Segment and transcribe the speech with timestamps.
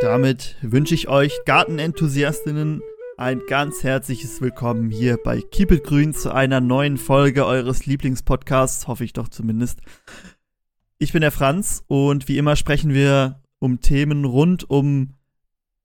[0.00, 2.80] damit wünsche ich euch Gartenenthusiastinnen
[3.18, 8.88] ein ganz herzliches Willkommen hier bei Keep It Grün zu einer neuen Folge eures Lieblingspodcasts,
[8.88, 9.80] hoffe ich doch zumindest.
[10.98, 15.16] Ich bin der Franz und wie immer sprechen wir um Themen rund um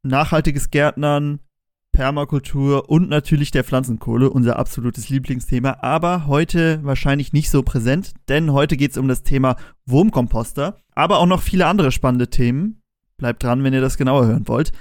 [0.01, 1.39] nachhaltiges Gärtnern,
[1.91, 5.79] Permakultur und natürlich der Pflanzenkohle, unser absolutes Lieblingsthema.
[5.81, 11.19] Aber heute wahrscheinlich nicht so präsent, denn heute geht es um das Thema Wurmkomposter, aber
[11.19, 12.81] auch noch viele andere spannende Themen.
[13.17, 14.71] Bleibt dran, wenn ihr das genauer hören wollt.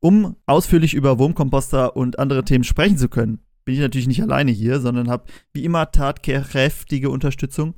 [0.00, 4.50] Um ausführlich über Wurmkomposter und andere Themen sprechen zu können, bin ich natürlich nicht alleine
[4.50, 7.74] hier, sondern habe wie immer tatkräftige Unterstützung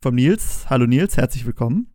[0.00, 0.70] vom Nils.
[0.70, 1.94] Hallo Nils, herzlich willkommen.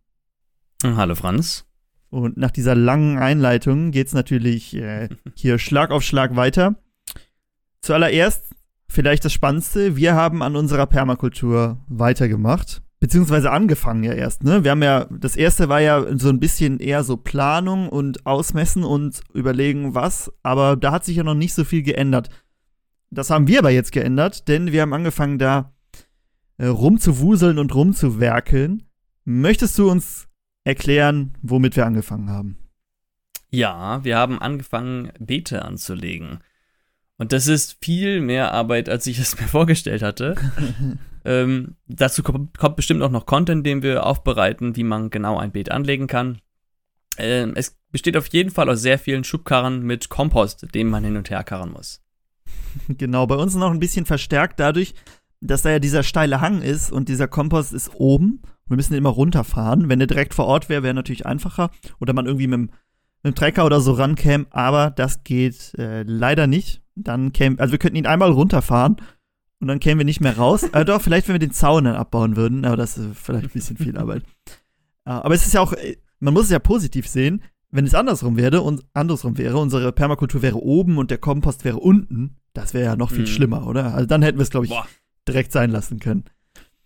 [0.82, 1.66] Hallo Franz.
[2.08, 6.76] Und nach dieser langen Einleitung geht es natürlich äh, hier Schlag auf Schlag weiter.
[7.80, 8.54] Zuallererst
[8.88, 12.83] vielleicht das Spannendste, wir haben an unserer Permakultur weitergemacht.
[13.04, 14.64] Beziehungsweise angefangen ja erst, ne?
[14.64, 18.82] Wir haben ja, das erste war ja so ein bisschen eher so Planung und Ausmessen
[18.82, 22.30] und überlegen, was, aber da hat sich ja noch nicht so viel geändert.
[23.10, 25.74] Das haben wir aber jetzt geändert, denn wir haben angefangen, da
[26.56, 28.84] äh, rumzuwuseln und rumzuwerkeln.
[29.26, 30.26] Möchtest du uns
[30.64, 32.56] erklären, womit wir angefangen haben.
[33.50, 36.38] Ja, wir haben angefangen, Beete anzulegen.
[37.18, 40.36] Und das ist viel mehr Arbeit, als ich es mir vorgestellt hatte.
[41.24, 45.70] ähm, dazu kommt, bestimmt auch noch Content, den wir aufbereiten, wie man genau ein Beet
[45.70, 46.38] anlegen kann.
[47.16, 51.16] Ähm, es besteht auf jeden Fall aus sehr vielen Schubkarren mit Kompost, den man hin
[51.16, 52.00] und her karren muss.
[52.88, 54.94] Genau, bei uns noch ein bisschen verstärkt dadurch,
[55.40, 59.10] dass da ja dieser steile Hang ist und dieser Kompost ist oben wir müssen immer
[59.10, 59.88] runterfahren.
[59.88, 61.70] Wenn der direkt vor Ort wäre, wäre natürlich einfacher.
[62.00, 62.70] Oder man irgendwie mit, mit
[63.24, 64.46] dem Trecker oder so rankäme.
[64.50, 66.82] Aber das geht äh, leider nicht.
[66.94, 68.96] Dann käme, also wir könnten ihn einmal runterfahren
[69.64, 70.62] und dann kämen wir nicht mehr raus.
[70.74, 72.66] äh, doch, vielleicht, wenn wir den Zaun dann abbauen würden.
[72.66, 74.22] Aber das ist vielleicht ein bisschen viel Arbeit.
[75.06, 77.42] Äh, aber es ist ja auch, äh, man muss es ja positiv sehen.
[77.70, 81.78] Wenn es andersrum wäre und andersrum wäre, unsere Permakultur wäre oben und der Kompost wäre
[81.78, 83.26] unten, das wäre ja noch viel mm.
[83.26, 83.94] schlimmer, oder?
[83.94, 84.86] Also dann hätten wir es, glaube ich, Boah.
[85.26, 86.24] direkt sein lassen können.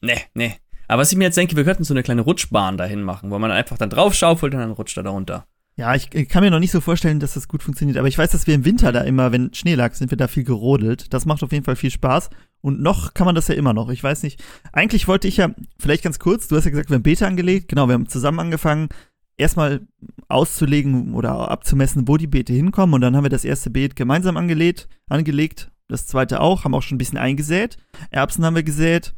[0.01, 0.55] Nee, nee.
[0.87, 3.39] Aber was ich mir jetzt denke, wir könnten so eine kleine Rutschbahn dahin machen, wo
[3.39, 5.47] man einfach dann drauf schaufelt und dann rutscht er da runter.
[5.79, 7.99] Ja, ich, ich, kann mir noch nicht so vorstellen, dass das gut funktioniert.
[7.99, 10.27] Aber ich weiß, dass wir im Winter da immer, wenn Schnee lag, sind wir da
[10.27, 11.15] viel gerodelt.
[11.15, 12.31] Das macht auf jeden Fall viel Spaß.
[12.61, 13.89] Und noch kann man das ja immer noch.
[13.91, 14.43] Ich weiß nicht.
[14.73, 17.69] Eigentlich wollte ich ja, vielleicht ganz kurz, du hast ja gesagt, wir haben Beta angelegt.
[17.69, 18.89] Genau, wir haben zusammen angefangen,
[19.37, 19.87] erstmal
[20.29, 22.95] auszulegen oder abzumessen, wo die Beete hinkommen.
[22.95, 25.71] Und dann haben wir das erste Beet gemeinsam angelegt, angelegt.
[25.87, 27.79] Das zweite auch, haben auch schon ein bisschen eingesät.
[28.11, 29.15] Erbsen haben wir gesät,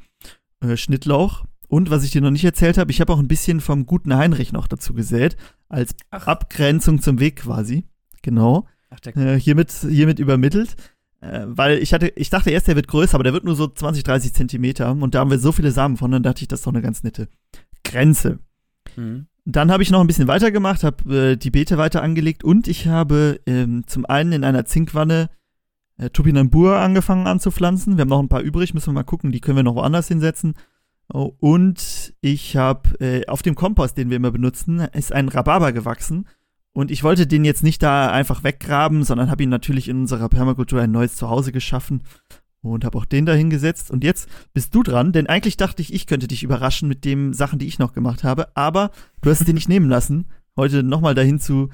[0.60, 3.60] äh, Schnittlauch und was ich dir noch nicht erzählt habe, ich habe auch ein bisschen
[3.60, 5.36] vom guten Heinrich noch dazu gesät,
[5.68, 6.26] als Ach.
[6.26, 7.84] Abgrenzung zum Weg quasi.
[8.22, 8.66] Genau.
[8.90, 10.74] Ach, äh, hiermit, hiermit übermittelt.
[11.20, 13.66] Äh, weil ich hatte, ich dachte erst, der wird größer, aber der wird nur so
[13.66, 14.90] 20, 30 Zentimeter.
[14.92, 16.82] Und da haben wir so viele Samen von, dann dachte ich, das ist doch eine
[16.82, 17.28] ganz nette
[17.84, 18.38] Grenze.
[18.96, 19.26] Mhm.
[19.44, 22.86] Dann habe ich noch ein bisschen weitergemacht, habe äh, die Beete weiter angelegt und ich
[22.86, 25.30] habe ähm, zum einen in einer Zinkwanne
[25.96, 27.96] äh, Topinambur angefangen anzupflanzen.
[27.96, 30.08] Wir haben noch ein paar übrig, müssen wir mal gucken, die können wir noch woanders
[30.08, 30.54] hinsetzen.
[31.12, 35.72] Oh, und ich habe äh, auf dem Kompost, den wir immer benutzen, ist ein Rhabarber
[35.72, 36.28] gewachsen.
[36.72, 40.28] Und ich wollte den jetzt nicht da einfach weggraben, sondern habe ihn natürlich in unserer
[40.28, 42.02] Permakultur ein neues Zuhause geschaffen
[42.62, 43.90] und habe auch den da hingesetzt.
[43.90, 47.32] Und jetzt bist du dran, denn eigentlich dachte ich, ich könnte dich überraschen mit den
[47.32, 48.54] Sachen, die ich noch gemacht habe.
[48.56, 48.90] Aber
[49.22, 50.26] du hast es dir nicht nehmen lassen,
[50.56, 51.70] heute nochmal dahin zu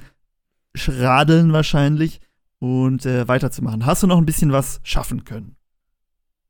[0.75, 2.21] schradeln wahrscheinlich
[2.59, 3.85] und äh, weiterzumachen.
[3.85, 5.57] Hast du noch ein bisschen was schaffen können?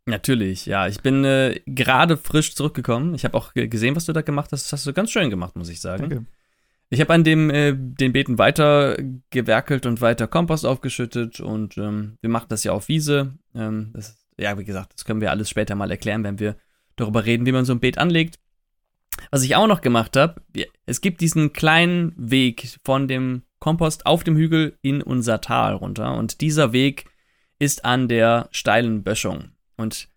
[0.08, 0.86] Natürlich, ja.
[0.86, 3.14] Ich bin äh, gerade frisch zurückgekommen.
[3.14, 4.66] Ich habe auch gesehen, was du da gemacht hast.
[4.66, 6.08] Das hast du ganz schön gemacht, muss ich sagen.
[6.08, 6.26] Danke.
[6.88, 8.96] Ich habe an dem äh, den Beeten weiter
[9.30, 13.34] gewerkelt und weiter Kompost aufgeschüttet und ähm, wir machen das ja auf Wiese.
[13.54, 16.56] Ähm, das, ja, wie gesagt, das können wir alles später mal erklären, wenn wir
[16.94, 18.38] darüber reden, wie man so ein Beet anlegt.
[19.30, 20.42] Was ich auch noch gemacht habe,
[20.84, 26.16] es gibt diesen kleinen Weg von dem Kompost auf dem Hügel in unser Tal runter
[26.16, 27.06] und dieser Weg
[27.58, 29.50] ist an der steilen Böschung.
[29.76, 30.08] Und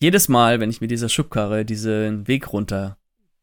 [0.00, 2.98] jedes Mal, wenn ich mit dieser Schubkarre diesen Weg runter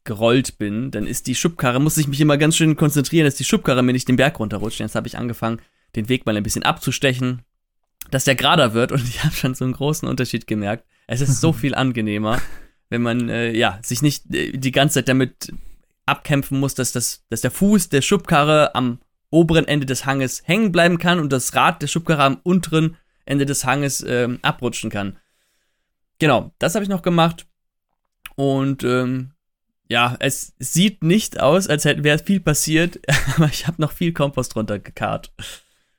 [0.06, 3.44] gerollt bin, dann ist die Schubkarre, muss ich mich immer ganz schön konzentrieren, dass die
[3.44, 4.80] Schubkarre mir nicht den Berg runterrutscht.
[4.80, 5.60] Jetzt habe ich angefangen,
[5.94, 7.42] den Weg mal ein bisschen abzustechen,
[8.10, 10.86] dass der gerader wird und ich habe schon so einen großen Unterschied gemerkt.
[11.06, 12.40] Es ist so viel angenehmer,
[12.88, 15.52] wenn man äh, ja sich nicht äh, die ganze Zeit damit
[16.06, 19.00] abkämpfen muss, dass, das, dass der Fuß der Schubkarre am
[19.30, 23.44] oberen Ende des Hanges hängen bleiben kann und das Rad der Schubkarre am unteren Ende
[23.44, 25.18] des Hanges äh, abrutschen kann.
[26.18, 27.46] Genau, das habe ich noch gemacht.
[28.36, 29.32] Und ähm,
[29.88, 33.00] ja, es sieht nicht aus, als hätte wäre viel passiert,
[33.36, 35.32] aber ich habe noch viel Kompost runtergekarrt.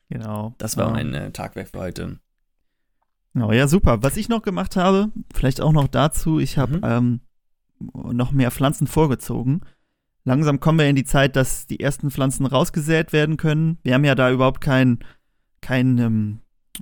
[0.09, 0.53] Genau.
[0.57, 2.19] Das war mein äh, Tagwerk für heute.
[3.33, 4.01] Genau, ja, super.
[4.03, 6.81] Was ich noch gemacht habe, vielleicht auch noch dazu, ich habe mhm.
[6.83, 7.19] ähm,
[8.13, 9.61] noch mehr Pflanzen vorgezogen.
[10.23, 13.77] langsam kommen wir in die Zeit, dass die ersten Pflanzen rausgesät werden können.
[13.83, 14.99] Wir haben ja da überhaupt kein,
[15.61, 16.39] kein ähm,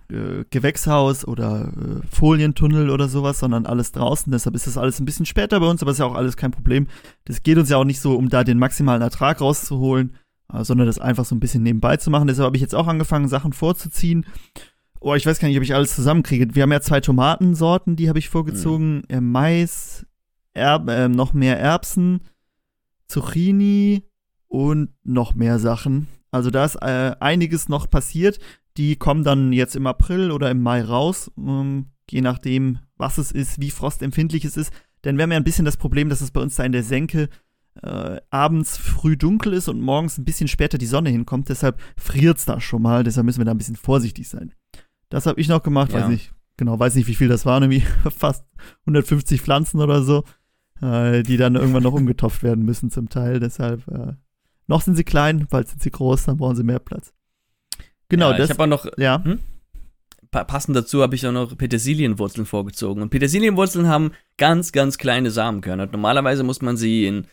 [0.10, 4.32] äh, Gewächshaus oder äh, Folientunnel oder sowas, sondern alles draußen.
[4.32, 6.52] Deshalb ist das alles ein bisschen später bei uns, aber ist ja auch alles kein
[6.52, 6.88] Problem.
[7.26, 10.16] Das geht uns ja auch nicht so, um da den maximalen Ertrag rauszuholen,
[10.54, 12.28] äh, sondern das einfach so ein bisschen nebenbei zu machen.
[12.28, 14.26] Deshalb habe ich jetzt auch angefangen, Sachen vorzuziehen.
[15.00, 16.56] Oh, ich weiß gar nicht, ob ich alles zusammenkriege.
[16.56, 19.04] Wir haben ja zwei Tomatensorten, die habe ich vorgezogen.
[19.10, 19.32] Mhm.
[19.32, 20.06] Mais,
[20.54, 22.22] Erb, äh, noch mehr Erbsen,
[23.08, 24.04] Zucchini
[24.48, 26.08] und noch mehr Sachen.
[26.32, 28.40] Also da ist äh, einiges noch passiert.
[28.78, 33.32] Die kommen dann jetzt im April oder im Mai raus, ähm, je nachdem, was es
[33.32, 34.74] ist, wie frostempfindlich es ist.
[35.04, 36.84] Denn wir haben ja ein bisschen das Problem, dass es bei uns da in der
[36.84, 37.30] Senke
[37.82, 41.50] äh, abends früh dunkel ist und morgens ein bisschen später die Sonne hinkommt.
[41.50, 43.04] Deshalb friert es da schon mal.
[43.04, 44.54] Deshalb müssen wir da ein bisschen vorsichtig sein.
[45.10, 46.02] Das habe ich noch gemacht, ja.
[46.02, 48.46] weiß nicht, genau, weiß nicht, wie viel das waren, irgendwie fast
[48.82, 50.24] 150 Pflanzen oder so,
[50.82, 53.40] äh, die dann irgendwann noch umgetopft werden müssen zum Teil.
[53.40, 54.14] Deshalb, äh,
[54.68, 57.14] noch sind sie klein, bald sind sie groß, dann brauchen sie mehr Platz.
[58.10, 58.50] Genau, ja, das.
[58.50, 59.24] Ich habe auch noch, ja.
[59.24, 59.40] Hm?
[60.32, 63.02] Passend dazu habe ich auch noch Petersilienwurzeln vorgezogen.
[63.02, 65.86] Und Petersilienwurzeln haben ganz, ganz kleine Samenkörner.
[65.86, 67.28] Normalerweise muss man sie in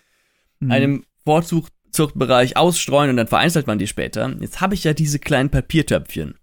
[0.61, 0.71] mhm.
[0.71, 4.33] einem Vorzuchtbereich ausstreuen und dann vereinzelt man die später.
[4.41, 6.37] Jetzt habe ich ja diese kleinen Papiertöpfchen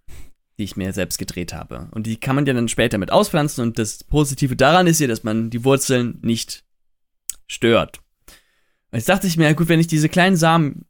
[0.60, 1.88] die ich mir selbst gedreht habe.
[1.92, 5.08] Und die kann man ja dann später mit auspflanzen und das Positive daran ist ja,
[5.08, 6.66] dass man die Wurzeln nicht
[7.48, 8.02] stört.
[8.92, 10.86] Jetzt dachte ich mir, gut, wenn ich diese kleinen Samen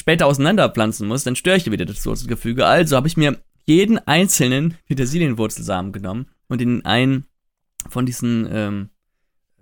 [0.00, 2.66] später auseinanderpflanzen muss, dann störe ich wieder das Wurzelgefüge.
[2.66, 7.26] Also habe ich mir jeden einzelnen Petersilienwurzelsamen genommen und in einen
[7.88, 8.88] von diesen, ähm,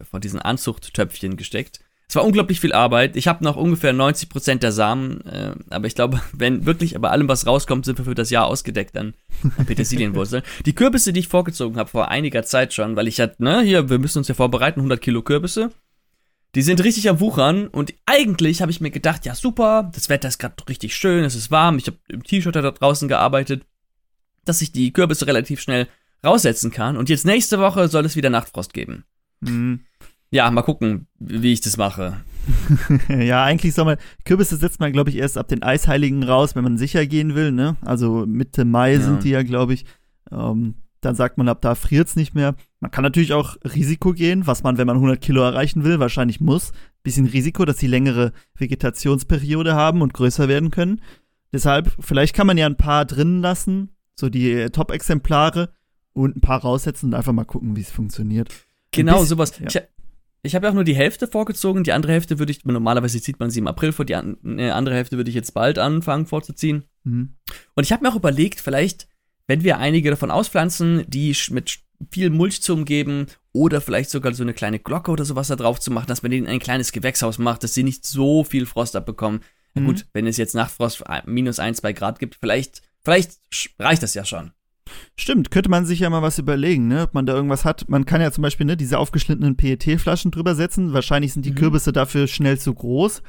[0.00, 3.16] von diesen Anzuchttöpfchen gesteckt es war unglaublich viel Arbeit.
[3.16, 7.28] Ich habe noch ungefähr 90% der Samen, äh, aber ich glaube, wenn wirklich bei allem,
[7.28, 9.12] was rauskommt, sind wir für das Jahr ausgedeckt an,
[9.58, 10.42] an Petersilienwurzeln.
[10.66, 13.90] die Kürbisse, die ich vorgezogen habe vor einiger Zeit schon, weil ich hatte, ne, hier,
[13.90, 15.70] wir müssen uns ja vorbereiten, 100 Kilo Kürbisse.
[16.54, 20.28] Die sind richtig am Wuchern und eigentlich habe ich mir gedacht, ja super, das Wetter
[20.28, 23.66] ist gerade richtig schön, es ist warm, ich habe im T-Shirt da draußen gearbeitet,
[24.44, 25.88] dass ich die Kürbisse relativ schnell
[26.24, 29.04] raussetzen kann und jetzt nächste Woche soll es wieder Nachtfrost geben.
[29.40, 29.80] Mhm.
[30.30, 32.20] Ja, mal gucken, wie ich das mache.
[33.08, 36.64] ja, eigentlich soll man, Kürbisse setzt man, glaube ich, erst ab den Eisheiligen raus, wenn
[36.64, 37.76] man sicher gehen will, ne?
[37.82, 39.00] Also Mitte Mai ja.
[39.00, 39.84] sind die ja, glaube ich.
[40.30, 42.54] Ähm, dann sagt man, ab da friert es nicht mehr.
[42.80, 46.40] Man kann natürlich auch Risiko gehen, was man, wenn man 100 Kilo erreichen will, wahrscheinlich
[46.40, 46.72] muss.
[47.02, 51.00] Bisschen Risiko, dass sie längere Vegetationsperiode haben und größer werden können.
[51.52, 55.70] Deshalb, vielleicht kann man ja ein paar drinnen lassen, so die Top-Exemplare,
[56.18, 58.52] und ein paar raussetzen und einfach mal gucken, wie es funktioniert.
[58.90, 59.58] Genau, bisschen, sowas.
[59.58, 59.82] Ja.
[60.42, 61.84] Ich, habe ja auch nur die Hälfte vorgezogen.
[61.84, 64.94] Die andere Hälfte würde ich, normalerweise zieht man sie im April vor, die äh, andere
[64.94, 66.84] Hälfte würde ich jetzt bald anfangen vorzuziehen.
[67.04, 67.34] Mhm.
[67.74, 69.08] Und ich habe mir auch überlegt, vielleicht,
[69.48, 71.80] wenn wir einige davon auspflanzen, die mit
[72.12, 75.80] viel Mulch zu umgeben oder vielleicht sogar so eine kleine Glocke oder sowas da drauf
[75.80, 78.94] zu machen, dass man denen ein kleines Gewächshaus macht, dass sie nicht so viel Frost
[78.94, 79.40] abbekommen.
[79.74, 79.86] Mhm.
[79.86, 83.40] gut, wenn es jetzt Nachtfrost äh, minus ein, zwei Grad gibt, vielleicht, vielleicht
[83.78, 84.52] reicht das ja schon.
[85.16, 87.02] Stimmt, könnte man sich ja mal was überlegen, ne?
[87.02, 87.88] Ob man da irgendwas hat.
[87.90, 90.94] Man kann ja zum Beispiel ne, diese aufgeschnittenen PET-Flaschen drüber setzen.
[90.94, 91.56] Wahrscheinlich sind die mhm.
[91.56, 93.22] Kürbisse dafür schnell zu groß.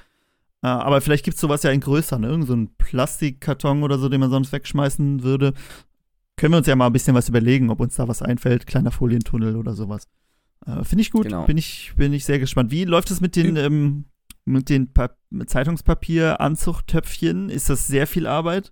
[0.61, 2.27] Äh, aber vielleicht gibt es sowas ja in größer, ne?
[2.27, 5.53] Irgend so Plastikkarton oder so, den man sonst wegschmeißen würde.
[6.39, 8.65] Können wir uns ja mal ein bisschen was überlegen, ob uns da was einfällt.
[8.65, 10.07] Kleiner Folientunnel oder sowas.
[10.65, 11.23] Äh, Finde ich gut.
[11.23, 11.45] Genau.
[11.45, 12.71] Bin, ich, bin ich sehr gespannt.
[12.71, 14.05] Wie läuft es mit den, ähm,
[14.45, 14.89] mit den
[15.45, 17.49] Zeitungspapier-Anzuchttöpfchen?
[17.49, 18.71] Ist das sehr viel Arbeit?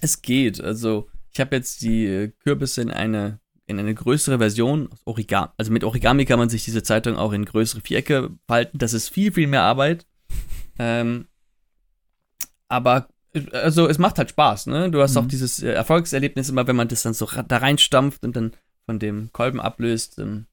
[0.00, 0.60] Es geht.
[0.60, 5.50] Also, ich habe jetzt die äh, Kürbisse in eine, in eine größere Version, Origami.
[5.56, 8.78] Also mit Origami kann man sich diese Zeitung auch in größere Vierecke falten.
[8.78, 10.04] Das ist viel, viel mehr Arbeit.
[10.80, 11.26] Ähm,
[12.68, 13.08] aber
[13.52, 14.90] also es macht halt Spaß, ne?
[14.90, 15.18] Du hast mhm.
[15.18, 18.52] auch dieses äh, Erfolgserlebnis immer, wenn man das dann so da reinstampft und dann
[18.86, 20.18] von dem Kolben ablöst.
[20.18, 20.46] Ähm,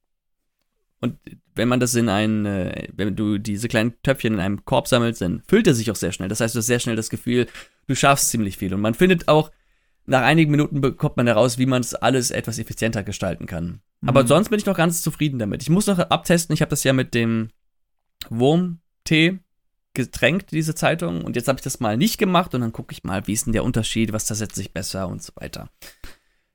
[0.99, 1.17] und
[1.53, 5.21] wenn man das in ein, äh, wenn du diese kleinen Töpfchen in einem Korb sammelst,
[5.21, 6.29] dann füllt er sich auch sehr schnell.
[6.29, 7.47] Das heißt, du hast sehr schnell das Gefühl,
[7.87, 8.73] du schaffst ziemlich viel.
[8.73, 9.51] Und man findet auch,
[10.05, 13.81] nach einigen Minuten bekommt man heraus, wie man es alles etwas effizienter gestalten kann.
[14.01, 14.09] Mhm.
[14.09, 15.63] Aber sonst bin ich noch ganz zufrieden damit.
[15.63, 17.49] Ich muss noch abtesten, ich habe das ja mit dem
[18.29, 19.39] Wurmtee
[19.95, 21.23] getränkt, diese Zeitung.
[21.23, 23.45] Und jetzt habe ich das mal nicht gemacht und dann gucke ich mal, wie ist
[23.45, 25.69] denn der Unterschied, was da setzt sich besser und so weiter.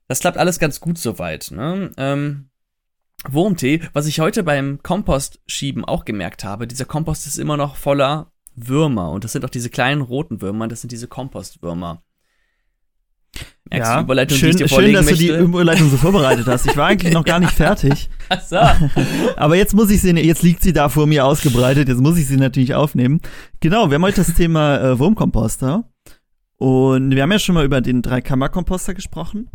[0.09, 1.50] Das klappt alles ganz gut soweit.
[1.50, 1.92] Ne?
[1.97, 2.50] Ähm,
[3.28, 8.32] Wurmtee, was ich heute beim Kompostschieben auch gemerkt habe, dieser Kompost ist immer noch voller
[8.54, 9.11] Würmer.
[9.11, 12.02] Und das sind auch diese kleinen roten Würmer, das sind diese Kompostwürmer.
[13.70, 15.26] Merkst ja, Überleitung, schön, die schön dass möchte?
[15.26, 16.66] du die Überleitung so vorbereitet hast.
[16.66, 18.10] Ich war eigentlich noch gar nicht fertig.
[18.28, 18.56] Ach so.
[19.37, 22.26] Aber jetzt muss ich sie, jetzt liegt sie da vor mir ausgebreitet, jetzt muss ich
[22.26, 23.20] sie natürlich aufnehmen.
[23.60, 25.84] Genau, wir haben heute das Thema äh, Wurmkomposter.
[26.56, 29.49] Und wir haben ja schon mal über den Dreikammerkomposter gesprochen.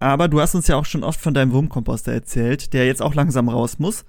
[0.00, 3.14] Aber du hast uns ja auch schon oft von deinem Wurmkomposter erzählt, der jetzt auch
[3.14, 4.04] langsam raus muss.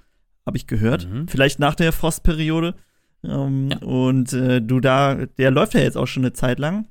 [0.46, 1.08] habe ich gehört.
[1.08, 1.28] Mhm.
[1.28, 2.74] Vielleicht nach der Frostperiode.
[3.22, 3.78] Ähm, ja.
[3.86, 6.88] Und äh, du da, der läuft ja jetzt auch schon eine Zeit lang.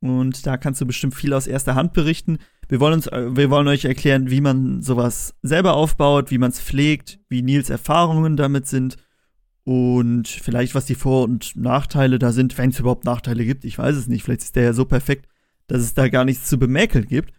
[0.00, 2.38] Und da kannst du bestimmt viel aus erster Hand berichten.
[2.68, 6.50] Wir wollen uns, äh, wir wollen euch erklären, wie man sowas selber aufbaut, wie man
[6.50, 8.96] es pflegt, wie Nils Erfahrungen damit sind
[9.64, 13.64] und vielleicht was die Vor- und Nachteile da sind, wenn es überhaupt Nachteile gibt.
[13.64, 14.22] Ich weiß es nicht.
[14.22, 15.28] Vielleicht ist der ja so perfekt,
[15.66, 17.34] dass es da gar nichts zu bemäkeln gibt.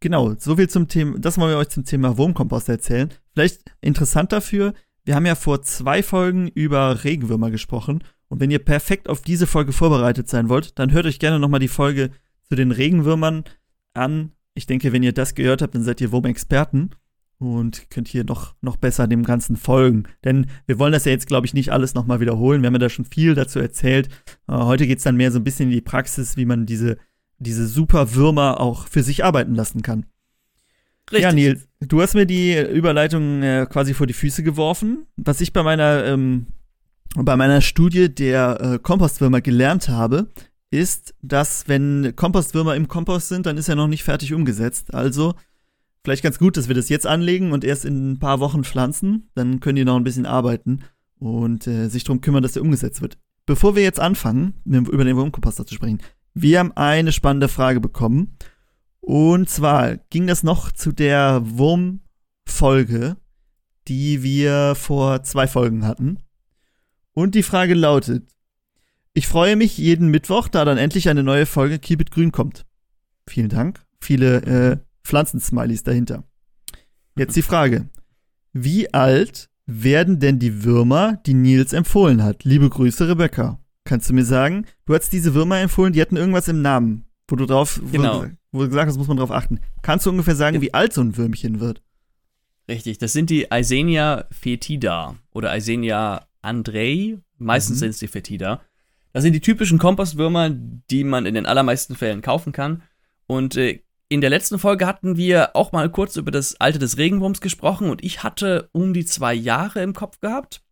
[0.00, 3.12] Genau, so viel zum Thema, das wollen wir euch zum Thema Wurmkompost erzählen.
[3.32, 4.74] Vielleicht interessant dafür,
[5.04, 8.04] wir haben ja vor zwei Folgen über Regenwürmer gesprochen.
[8.28, 11.60] Und wenn ihr perfekt auf diese Folge vorbereitet sein wollt, dann hört euch gerne nochmal
[11.60, 12.10] die Folge
[12.48, 13.44] zu den Regenwürmern
[13.94, 14.32] an.
[14.54, 16.90] Ich denke, wenn ihr das gehört habt, dann seid ihr Wurmexperten
[17.38, 20.04] und könnt hier noch, noch besser dem Ganzen folgen.
[20.24, 22.62] Denn wir wollen das ja jetzt, glaube ich, nicht alles nochmal wiederholen.
[22.62, 24.08] Wir haben ja da schon viel dazu erzählt.
[24.48, 26.98] Äh, heute geht es dann mehr so ein bisschen in die Praxis, wie man diese,
[27.38, 30.06] diese super Würmer auch für sich arbeiten lassen kann.
[31.10, 31.22] Richtig.
[31.22, 35.06] Ja, Nils, du hast mir die Überleitung äh, quasi vor die Füße geworfen.
[35.16, 36.46] Was ich bei meiner, ähm,
[37.16, 40.28] bei meiner Studie der äh, Kompostwürmer gelernt habe,
[40.70, 44.92] ist, dass wenn Kompostwürmer im Kompost sind, dann ist er noch nicht fertig umgesetzt.
[44.92, 45.34] Also
[46.04, 49.30] vielleicht ganz gut, dass wir das jetzt anlegen und erst in ein paar Wochen pflanzen.
[49.34, 50.80] Dann können die noch ein bisschen arbeiten
[51.18, 53.18] und äh, sich darum kümmern, dass er umgesetzt wird.
[53.46, 56.00] Bevor wir jetzt anfangen, über den Wurmkomposter zu sprechen,
[56.34, 58.36] wir haben eine spannende Frage bekommen.
[59.00, 63.16] Und zwar ging das noch zu der Wurmfolge,
[63.88, 66.18] die wir vor zwei Folgen hatten.
[67.18, 68.28] Und die Frage lautet:
[69.12, 72.64] Ich freue mich jeden Mittwoch, da dann endlich eine neue Folge Keep It Grün kommt.
[73.26, 73.84] Vielen Dank.
[73.98, 76.22] Viele äh, Pflanzensmileys dahinter.
[77.16, 77.88] Jetzt die Frage:
[78.52, 82.44] Wie alt werden denn die Würmer, die Nils empfohlen hat?
[82.44, 83.58] Liebe Grüße, Rebecca.
[83.82, 87.34] Kannst du mir sagen, du hast diese Würmer empfohlen, die hatten irgendwas im Namen, wo
[87.34, 88.26] du drauf, genau.
[88.52, 89.58] wo, wo du gesagt hast, muss man drauf achten.
[89.82, 91.82] Kannst du ungefähr sagen, wie alt so ein Würmchen wird?
[92.68, 97.18] Richtig, das sind die Eisenia fetida oder Eisenia andrei.
[97.38, 97.80] Meistens mhm.
[97.80, 98.60] sind es die fetida.
[99.12, 102.82] Das sind die typischen Kompostwürmer, die man in den allermeisten Fällen kaufen kann.
[103.26, 106.96] Und äh, in der letzten Folge hatten wir auch mal kurz über das Alter des
[106.96, 110.62] Regenwurms gesprochen und ich hatte um die zwei Jahre im Kopf gehabt.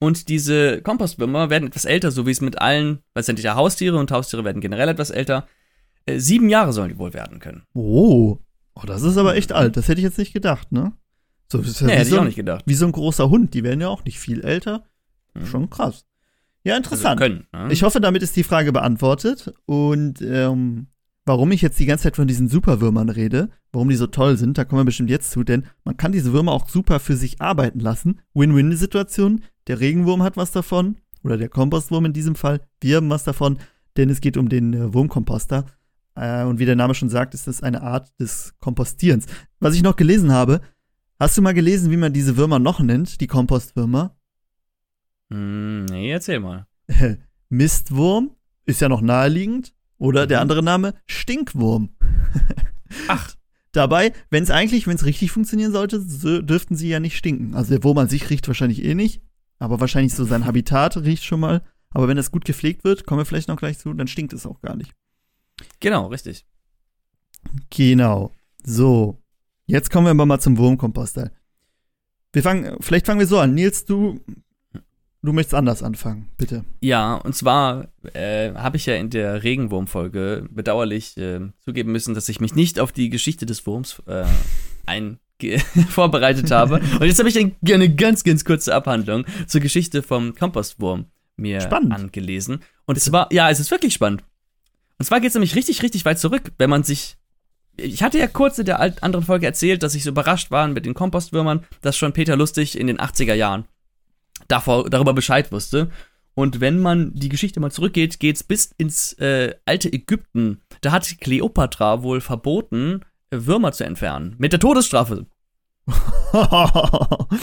[0.00, 3.54] Und diese Kompostwürmer werden etwas älter, so wie es mit allen, weil es sind ja
[3.54, 5.46] Haustiere und Haustiere werden generell etwas älter.
[6.06, 7.62] Äh, sieben Jahre sollen die wohl werden können.
[7.72, 8.38] Oh.
[8.74, 9.76] oh, das ist aber echt alt.
[9.76, 10.92] Das hätte ich jetzt nicht gedacht, ne?
[11.54, 12.64] So, das ist ja nee, hätte so ich auch nicht gedacht.
[12.66, 13.54] Wie so ein großer Hund.
[13.54, 14.82] Die werden ja auch nicht viel älter.
[15.34, 15.46] Mhm.
[15.46, 16.04] Schon krass.
[16.64, 17.20] Ja, interessant.
[17.20, 17.72] Also können, ne?
[17.72, 19.54] Ich hoffe, damit ist die Frage beantwortet.
[19.64, 20.88] Und ähm,
[21.24, 24.58] warum ich jetzt die ganze Zeit von diesen Superwürmern rede, warum die so toll sind,
[24.58, 27.40] da kommen wir bestimmt jetzt zu, denn man kann diese Würmer auch super für sich
[27.40, 28.20] arbeiten lassen.
[28.34, 29.42] Win-Win-Situation.
[29.68, 32.60] Der Regenwurm hat was davon, oder der Kompostwurm in diesem Fall.
[32.80, 33.58] Wir haben was davon,
[33.96, 35.66] denn es geht um den äh, Wurmkomposter.
[36.14, 39.26] Äh, und wie der Name schon sagt, ist das eine Art des Kompostierens.
[39.60, 40.60] Was ich noch gelesen habe,
[41.24, 44.14] hast du mal gelesen, wie man diese Würmer noch nennt, die Kompostwürmer?
[45.30, 46.66] Mm, nee, erzähl mal.
[47.48, 49.74] Mistwurm ist ja noch naheliegend.
[49.96, 50.42] Oder der mhm.
[50.42, 51.96] andere Name, Stinkwurm.
[53.08, 53.34] Ach.
[53.72, 57.54] Dabei, wenn es eigentlich, wenn es richtig funktionieren sollte, so dürften sie ja nicht stinken.
[57.54, 59.22] Also der Wurm an sich riecht wahrscheinlich eh nicht,
[59.58, 61.62] aber wahrscheinlich so sein Habitat riecht schon mal.
[61.90, 64.46] Aber wenn es gut gepflegt wird, kommen wir vielleicht noch gleich zu, dann stinkt es
[64.46, 64.92] auch gar nicht.
[65.80, 66.46] Genau, richtig.
[67.70, 68.30] Genau.
[68.62, 69.23] So.
[69.66, 71.30] Jetzt kommen wir aber mal zum Wurmkomposter.
[72.32, 73.54] Wir fangen, vielleicht fangen wir so an.
[73.54, 74.20] Nils, du
[75.24, 76.66] Du möchtest anders anfangen, bitte.
[76.82, 82.28] Ja, und zwar äh, habe ich ja in der Regenwurmfolge bedauerlich äh, zugeben müssen, dass
[82.28, 84.26] ich mich nicht auf die Geschichte des Wurms äh,
[84.84, 85.18] ein
[85.88, 86.74] vorbereitet habe.
[87.00, 91.06] Und jetzt habe ich eine ganz, ganz kurze Abhandlung zur Geschichte vom Kompostwurm
[91.36, 91.94] mir spannend.
[91.94, 92.60] angelesen.
[92.84, 94.24] Und es war, ja, es ist wirklich spannend.
[94.98, 97.16] Und zwar geht es nämlich richtig, richtig weit zurück, wenn man sich.
[97.76, 100.86] Ich hatte ja kurz in der anderen Folge erzählt, dass ich so überrascht war mit
[100.86, 103.64] den Kompostwürmern, dass schon Peter Lustig in den 80er Jahren
[104.48, 105.90] davor, darüber Bescheid wusste.
[106.34, 110.60] Und wenn man die Geschichte mal zurückgeht, geht's bis ins äh, alte Ägypten.
[110.80, 113.00] Da hat Kleopatra wohl verboten,
[113.30, 114.34] Würmer zu entfernen.
[114.38, 115.26] Mit der Todesstrafe.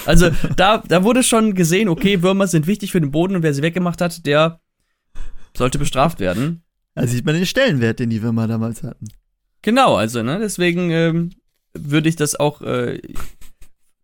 [0.06, 3.54] also da, da wurde schon gesehen, okay, Würmer sind wichtig für den Boden und wer
[3.54, 4.60] sie weggemacht hat, der
[5.56, 6.64] sollte bestraft werden.
[6.96, 9.08] Da sieht man den Stellenwert, den die Würmer damals hatten.
[9.62, 11.32] Genau, also, ne, deswegen ähm,
[11.74, 13.02] würde ich das auch äh,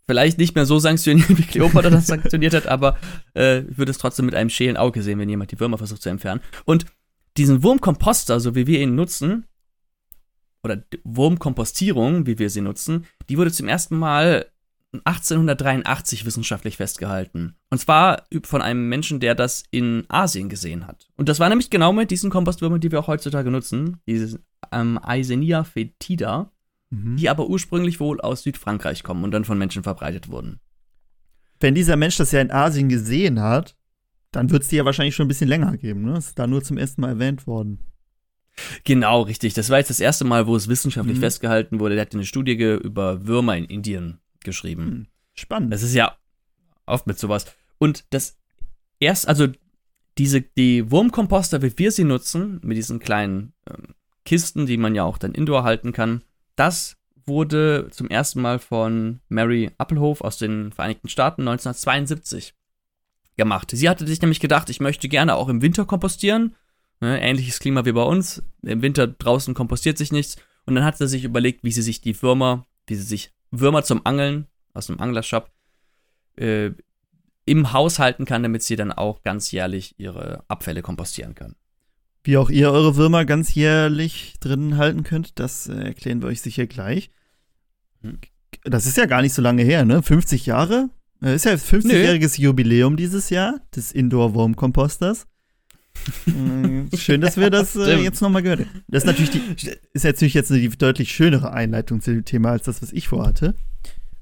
[0.07, 2.97] vielleicht nicht mehr so sanktionieren, wie Cleopatra das sanktioniert hat, aber
[3.33, 6.09] äh, würde es trotzdem mit einem schälen Auge sehen, wenn jemand die Würmer versucht zu
[6.09, 6.41] entfernen.
[6.65, 6.85] Und
[7.37, 9.45] diesen Wurmkomposter, so wie wir ihn nutzen,
[10.63, 14.47] oder Wurmkompostierung, wie wir sie nutzen, die wurde zum ersten Mal
[14.93, 17.55] 1883 wissenschaftlich festgehalten.
[17.69, 21.09] Und zwar von einem Menschen, der das in Asien gesehen hat.
[21.17, 24.39] Und das war nämlich genau mit diesen Kompostwürmern, die wir auch heutzutage nutzen, dieses
[24.71, 26.51] ähm, Eisenia fetida
[26.89, 27.17] mhm.
[27.17, 30.59] die aber ursprünglich wohl aus Südfrankreich kommen und dann von Menschen verbreitet wurden.
[31.59, 33.75] wenn dieser Mensch das ja in Asien gesehen hat,
[34.31, 36.03] dann wird es die ja wahrscheinlich schon ein bisschen länger geben.
[36.03, 36.17] Ne?
[36.17, 37.79] Ist da nur zum ersten Mal erwähnt worden.
[38.83, 39.55] Genau, richtig.
[39.55, 41.21] Das war jetzt das erste Mal, wo es wissenschaftlich mhm.
[41.21, 41.95] festgehalten wurde.
[41.95, 44.83] Der hat eine Studie über Würmer in Indien geschrieben.
[44.83, 45.71] Hm, spannend.
[45.71, 46.17] Das ist ja
[46.87, 47.45] oft mit sowas.
[47.77, 48.37] Und das
[48.99, 49.47] erst, also
[50.17, 53.93] diese, die Wurmkomposter, wie wir sie nutzen, mit diesen kleinen ähm,
[54.25, 56.23] Kisten, die man ja auch dann indoor halten kann,
[56.55, 62.55] das wurde zum ersten Mal von Mary Appelhof aus den Vereinigten Staaten 1972
[63.35, 63.71] gemacht.
[63.71, 66.55] Sie hatte sich nämlich gedacht, ich möchte gerne auch im Winter kompostieren.
[66.99, 68.41] Ne, ähnliches Klima wie bei uns.
[68.63, 70.37] Im Winter draußen kompostiert sich nichts.
[70.65, 73.83] Und dann hat sie sich überlegt, wie sie sich die Würmer, wie sie sich Würmer
[73.83, 75.51] zum Angeln aus dem Anglershop
[76.37, 76.71] äh,
[77.45, 81.55] im Haus halten kann, damit sie dann auch ganz jährlich ihre Abfälle kompostieren kann.
[82.23, 86.41] Wie auch ihr eure Würmer ganz jährlich drin halten könnt, das äh, erklären wir euch
[86.41, 87.09] sicher gleich.
[88.01, 88.19] Hm.
[88.63, 90.03] Das ist ja gar nicht so lange her, ne?
[90.03, 90.89] 50 Jahre?
[91.21, 95.25] Äh, ist ja 50-jähriges Jubiläum dieses Jahr des Indoor-Wurmkomposters.
[96.25, 98.83] Hm, schön, dass wir das äh, jetzt nochmal gehört haben.
[98.87, 102.65] Das ist natürlich, die, ist natürlich jetzt eine deutlich schönere Einleitung zu dem Thema als
[102.65, 103.55] das, was ich vorhatte.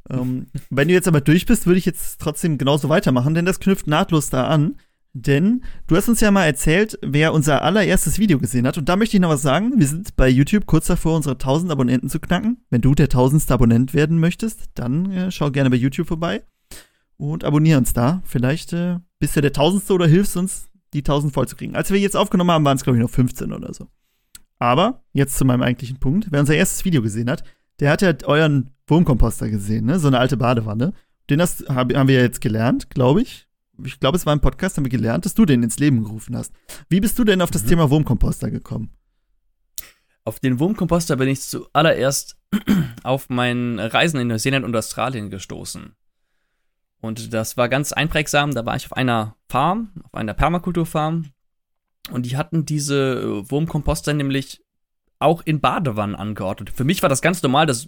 [0.10, 3.60] Ähm, wenn du jetzt aber durch bist, würde ich jetzt trotzdem genauso weitermachen, denn das
[3.60, 4.75] knüpft nahtlos da an.
[5.17, 8.77] Denn du hast uns ja mal erzählt, wer unser allererstes Video gesehen hat.
[8.77, 9.72] Und da möchte ich noch was sagen.
[9.77, 12.65] Wir sind bei YouTube kurz davor, unsere 1000 Abonnenten zu knacken.
[12.70, 13.50] Wenn du der 1000.
[13.50, 16.44] Abonnent werden möchtest, dann äh, schau gerne bei YouTube vorbei
[17.15, 18.22] und abonniere uns da.
[18.25, 19.89] Vielleicht äh, bist du der 1000.
[19.91, 21.75] oder hilfst uns, die 1000 voll zu kriegen.
[21.75, 23.88] Als wir jetzt aufgenommen haben, waren es, glaube ich, noch 15 oder so.
[24.60, 26.27] Aber jetzt zu meinem eigentlichen Punkt.
[26.32, 27.44] Wer unser erstes Video gesehen hat,
[27.80, 30.00] der hat ja euren Wurmkomposter gesehen, ne?
[30.00, 30.94] So eine alte Badewanne.
[31.30, 33.48] Den hast, hab, haben wir ja jetzt gelernt, glaube ich.
[33.84, 36.38] Ich glaube, es war ein Podcast, haben wir gelernt, dass du den ins Leben gerufen
[36.38, 36.54] hast.
[36.88, 37.70] Wie bist du denn auf das mhm.
[37.70, 38.92] Thema Wurmkomposter gekommen?
[40.24, 42.38] Auf den Wurmkomposter bin ich zuallererst
[43.04, 45.96] auf meinen Reisen in Neuseeland und Australien gestoßen.
[47.05, 48.53] Und das war ganz einprägsam.
[48.53, 51.25] Da war ich auf einer Farm, auf einer Permakulturfarm.
[52.11, 54.61] Und die hatten diese äh, Wurmkomposter nämlich
[55.20, 56.72] auch in Badewannen angeordnet.
[56.72, 57.87] Für mich war das ganz normal, dass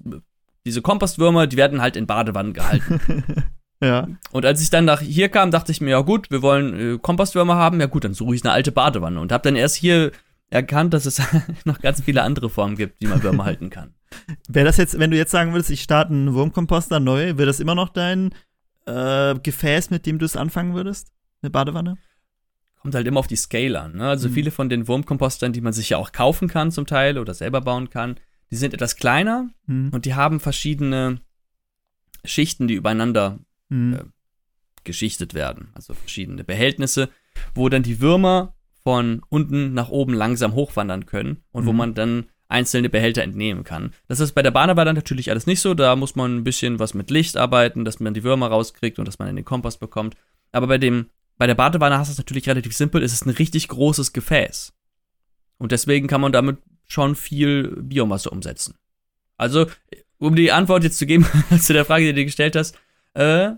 [0.66, 3.24] diese Kompostwürmer, die werden halt in Badewannen gehalten.
[3.84, 4.08] ja.
[4.32, 6.98] Und als ich dann nach hier kam, dachte ich mir, ja gut, wir wollen äh,
[7.00, 10.12] Kompostwürmer haben, ja gut, dann suche ich eine alte Badewanne und habe dann erst hier
[10.50, 11.22] erkannt, dass es
[11.66, 13.94] noch ganz viele andere Formen gibt, wie man Würmer halten kann.
[14.48, 17.60] Wäre das jetzt, wenn du jetzt sagen würdest, ich starte einen Wurmkomposter neu, wäre das
[17.60, 18.34] immer noch dein
[18.88, 21.12] äh, Gefäß, mit dem du es anfangen würdest?
[21.42, 21.98] Eine Badewanne?
[22.88, 23.98] kommt halt immer auf die Scale an.
[23.98, 24.08] Ne?
[24.08, 24.34] Also mhm.
[24.34, 27.60] viele von den Wurmkompostern, die man sich ja auch kaufen kann zum Teil oder selber
[27.60, 28.16] bauen kann,
[28.50, 29.90] die sind etwas kleiner mhm.
[29.92, 31.20] und die haben verschiedene
[32.24, 33.94] Schichten, die übereinander mhm.
[33.94, 34.04] äh,
[34.86, 35.70] geschichtet werden.
[35.74, 37.10] Also verschiedene Behältnisse,
[37.54, 41.78] wo dann die Würmer von unten nach oben langsam hochwandern können und wo mhm.
[41.78, 43.94] man dann einzelne Behälter entnehmen kann.
[44.08, 45.74] Das ist bei der Badewanne natürlich alles nicht so.
[45.74, 49.08] Da muss man ein bisschen was mit Licht arbeiten, dass man die Würmer rauskriegt und
[49.08, 50.16] dass man in den Kompost bekommt.
[50.52, 51.08] Aber bei dem
[51.38, 53.04] bei der Badewanne hast du es natürlich relativ simpel.
[53.04, 54.74] Es ist ein richtig großes Gefäß.
[55.60, 56.58] Und deswegen kann man damit
[56.88, 58.76] schon viel Biomasse umsetzen.
[59.38, 59.68] Also,
[60.18, 61.28] um die Antwort jetzt zu geben
[61.62, 62.76] zu der Frage, die du dir gestellt hast,
[63.14, 63.52] äh,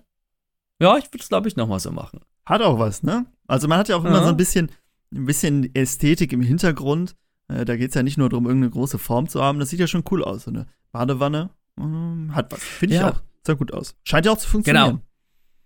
[0.82, 2.22] ja, ich würde es, glaube ich, nochmal so machen.
[2.46, 3.26] Hat auch was, ne?
[3.48, 4.24] Also man hat ja auch immer ja.
[4.24, 4.72] so ein bisschen,
[5.14, 7.16] ein bisschen Ästhetik im Hintergrund.
[7.50, 9.60] Äh, da geht es ja nicht nur darum, irgendeine große Form zu haben.
[9.60, 10.44] Das sieht ja schon cool aus.
[10.44, 12.64] So eine Badewanne äh, hat was.
[12.64, 13.12] Finde ich ja.
[13.12, 13.22] auch.
[13.46, 13.96] Sah gut aus.
[14.04, 14.88] Scheint ja auch zu funktionieren.
[14.88, 15.02] Genau.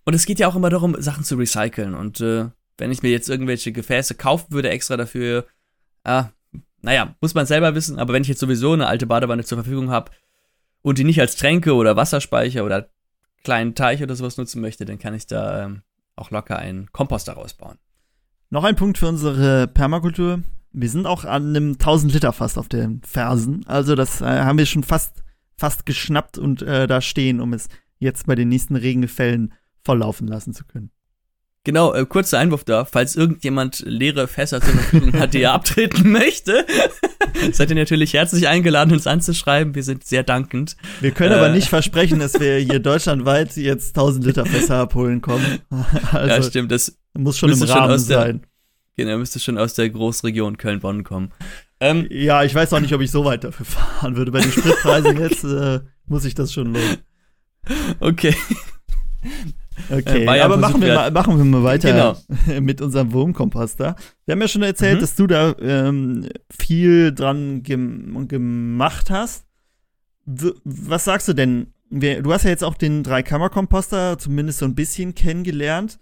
[0.04, 1.94] Und es geht ja auch immer darum, Sachen zu recyceln.
[1.94, 5.46] Und äh, wenn ich mir jetzt irgendwelche Gefäße kaufen würde extra dafür,
[6.04, 6.24] äh,
[6.82, 9.90] naja, muss man selber wissen, aber wenn ich jetzt sowieso eine alte Badewanne zur Verfügung
[9.90, 10.12] habe
[10.82, 12.90] und die nicht als Tränke oder Wasserspeicher oder
[13.42, 15.82] kleinen Teich oder sowas nutzen möchte, dann kann ich da ähm,
[16.16, 17.78] auch locker einen Kompost daraus bauen.
[18.50, 20.42] Noch ein Punkt für unsere Permakultur.
[20.74, 23.64] Wir sind auch an einem 1000 Liter Fass auf den Fersen.
[23.66, 25.22] Also das äh, haben wir schon fast,
[25.56, 27.68] fast geschnappt und äh, da stehen, um es
[28.00, 30.90] jetzt bei den nächsten Regenfällen volllaufen lassen zu können.
[31.62, 36.10] Genau, äh, kurzer Einwurf da, falls irgendjemand leere Fässer zur Verfügung hat, die er abtreten
[36.10, 36.66] möchte,
[37.52, 39.76] seid ihr natürlich herzlich eingeladen, uns anzuschreiben.
[39.76, 40.76] Wir sind sehr dankend.
[41.00, 45.22] Wir können äh, aber nicht versprechen, dass wir hier deutschlandweit jetzt 1000 Liter Fässer abholen
[45.22, 45.60] kommen.
[46.10, 46.72] Also, ja, stimmt.
[46.72, 48.46] Das muss schon im Rahmen schon sein.
[48.96, 51.32] Genau, müsste schon aus der Großregion Köln-Bonn kommen.
[51.80, 54.30] Ähm, ja, ich weiß auch nicht, ob ich so weit dafür fahren würde.
[54.30, 56.98] Bei den Spritpreisen jetzt äh, muss ich das schon lohnen.
[58.00, 58.34] Okay.
[59.90, 62.60] Okay, äh, aber machen wir, mal, machen wir mal weiter genau.
[62.60, 63.96] mit unserem Wurmkomposter.
[64.24, 65.00] Wir haben ja schon erzählt, mhm.
[65.00, 69.44] dass du da ähm, viel dran gem gemacht hast.
[70.26, 71.72] Was sagst du denn?
[71.90, 75.98] Du hast ja jetzt auch den Dreikammer-Komposter zumindest so ein bisschen kennengelernt.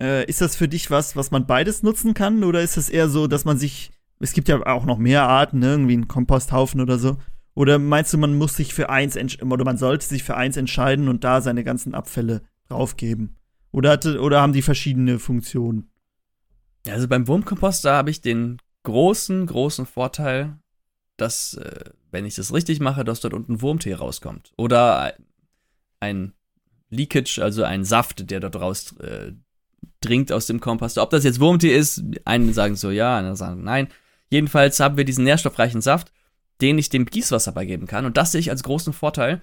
[0.00, 2.44] Äh, ist das für dich was, was man beides nutzen kann?
[2.44, 5.58] Oder ist es eher so, dass man sich, es gibt ja auch noch mehr Arten,
[5.58, 5.70] ne?
[5.70, 7.18] irgendwie einen Komposthaufen oder so.
[7.54, 11.08] Oder meinst du, man muss sich für eins oder man sollte sich für eins entscheiden
[11.08, 13.36] und da seine ganzen Abfälle draufgeben.
[13.72, 15.90] Oder, hatte, oder haben die verschiedene Funktionen?
[16.86, 20.58] Also beim Wurmkomposter habe ich den großen, großen Vorteil,
[21.16, 24.52] dass, äh, wenn ich das richtig mache, dass dort unten Wurmtee rauskommt.
[24.56, 25.14] Oder
[26.00, 26.32] ein
[26.90, 29.32] Leakage, also ein Saft, der dort raus äh,
[30.00, 31.02] dringt aus dem Komposter.
[31.02, 33.88] Ob das jetzt Wurmtee ist, einen sagen so ja, andere sagen nein.
[34.30, 36.12] Jedenfalls haben wir diesen nährstoffreichen Saft,
[36.60, 38.04] den ich dem Gießwasser beigeben kann.
[38.04, 39.40] Und das sehe ich als großen Vorteil.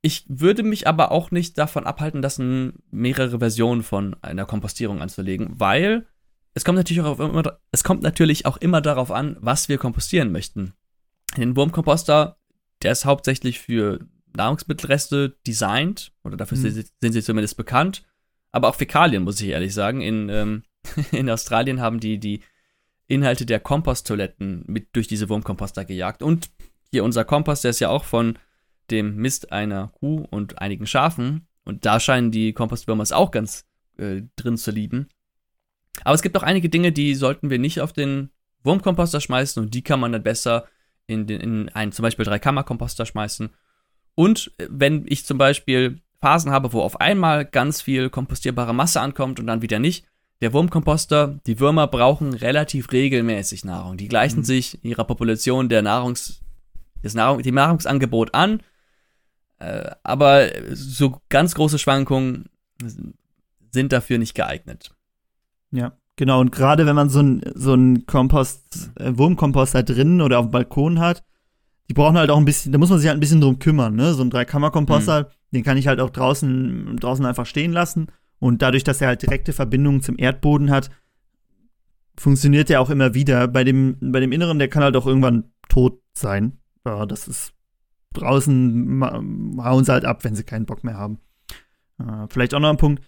[0.00, 5.48] Ich würde mich aber auch nicht davon abhalten lassen, mehrere Versionen von einer Kompostierung anzulegen,
[5.60, 6.06] weil
[6.54, 10.32] es kommt natürlich auch immer, es kommt natürlich auch immer darauf an, was wir kompostieren
[10.32, 10.74] möchten.
[11.36, 12.36] Den Wurmkomposter,
[12.82, 14.00] der ist hauptsächlich für
[14.36, 18.02] Nahrungsmittelreste designt, oder dafür sind, sind sie zumindest bekannt,
[18.52, 20.00] aber auch Fäkalien, muss ich ehrlich sagen.
[20.00, 20.62] In, ähm,
[21.10, 22.42] in Australien haben die die
[23.08, 26.22] Inhalte der Komposttoiletten mit durch diese Wurmkomposter gejagt.
[26.22, 26.50] Und
[26.90, 28.38] hier unser Kompost, der ist ja auch von
[28.90, 31.46] dem Mist einer Kuh und einigen Schafen.
[31.64, 35.08] Und da scheinen die Kompostwürmer es auch ganz äh, drin zu lieben.
[36.04, 38.30] Aber es gibt auch einige Dinge, die sollten wir nicht auf den
[38.64, 40.66] Wurmkomposter schmeißen und die kann man dann besser
[41.06, 43.50] in, den, in einen zum Beispiel Dreikammer-Komposter schmeißen.
[44.14, 49.00] Und äh, wenn ich zum Beispiel Phasen habe, wo auf einmal ganz viel kompostierbare Masse
[49.00, 50.06] ankommt und dann wieder nicht,
[50.40, 53.96] der Wurmkomposter, die Würmer brauchen relativ regelmäßig Nahrung.
[53.96, 54.44] Die gleichen mhm.
[54.44, 56.40] sich in ihrer Population der Nahrungs,
[57.02, 58.60] das Nahrung, dem Nahrungsangebot an,
[59.58, 62.46] äh, aber so ganz große Schwankungen
[63.72, 64.94] sind dafür nicht geeignet.
[65.70, 66.40] Ja, genau.
[66.40, 70.52] Und gerade wenn man so einen so Kompost, äh, Wurmkompost da drin oder auf dem
[70.52, 71.24] Balkon hat,
[71.88, 73.94] die brauchen halt auch ein bisschen, da muss man sich halt ein bisschen drum kümmern,
[73.94, 74.14] ne?
[74.14, 75.26] So ein Dreikammerkomposter, mhm.
[75.52, 78.08] Den kann ich halt auch draußen, draußen einfach stehen lassen.
[78.38, 80.90] Und dadurch, dass er halt direkte Verbindungen zum Erdboden hat,
[82.16, 83.46] funktioniert der auch immer wieder.
[83.48, 86.58] Bei dem, bei dem Inneren, der kann halt auch irgendwann tot sein.
[86.84, 87.54] Ja, das ist
[88.14, 89.02] draußen
[89.62, 91.18] hauen sie halt ab, wenn sie keinen Bock mehr haben.
[91.98, 93.02] Äh, vielleicht auch noch ein Punkt.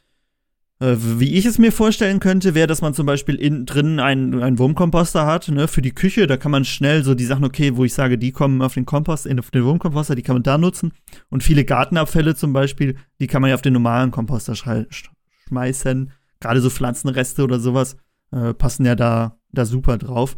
[0.85, 4.42] Äh, wie ich es mir vorstellen könnte, wäre, dass man zum Beispiel innen drin einen,
[4.42, 6.27] einen Wurmkomposter hat, ne, für die Küche.
[6.27, 8.85] Da kann man schnell so die Sachen, okay, wo ich sage, die kommen auf den
[8.85, 10.92] Kompost, auf den Wurmkomposter, die kann man da nutzen.
[11.31, 16.12] Und viele Gartenabfälle zum Beispiel, die kann man ja auf den normalen Komposter schmeißen.
[16.40, 17.97] Gerade so Pflanzenreste oder sowas
[18.33, 20.37] äh, passen ja da, da super drauf.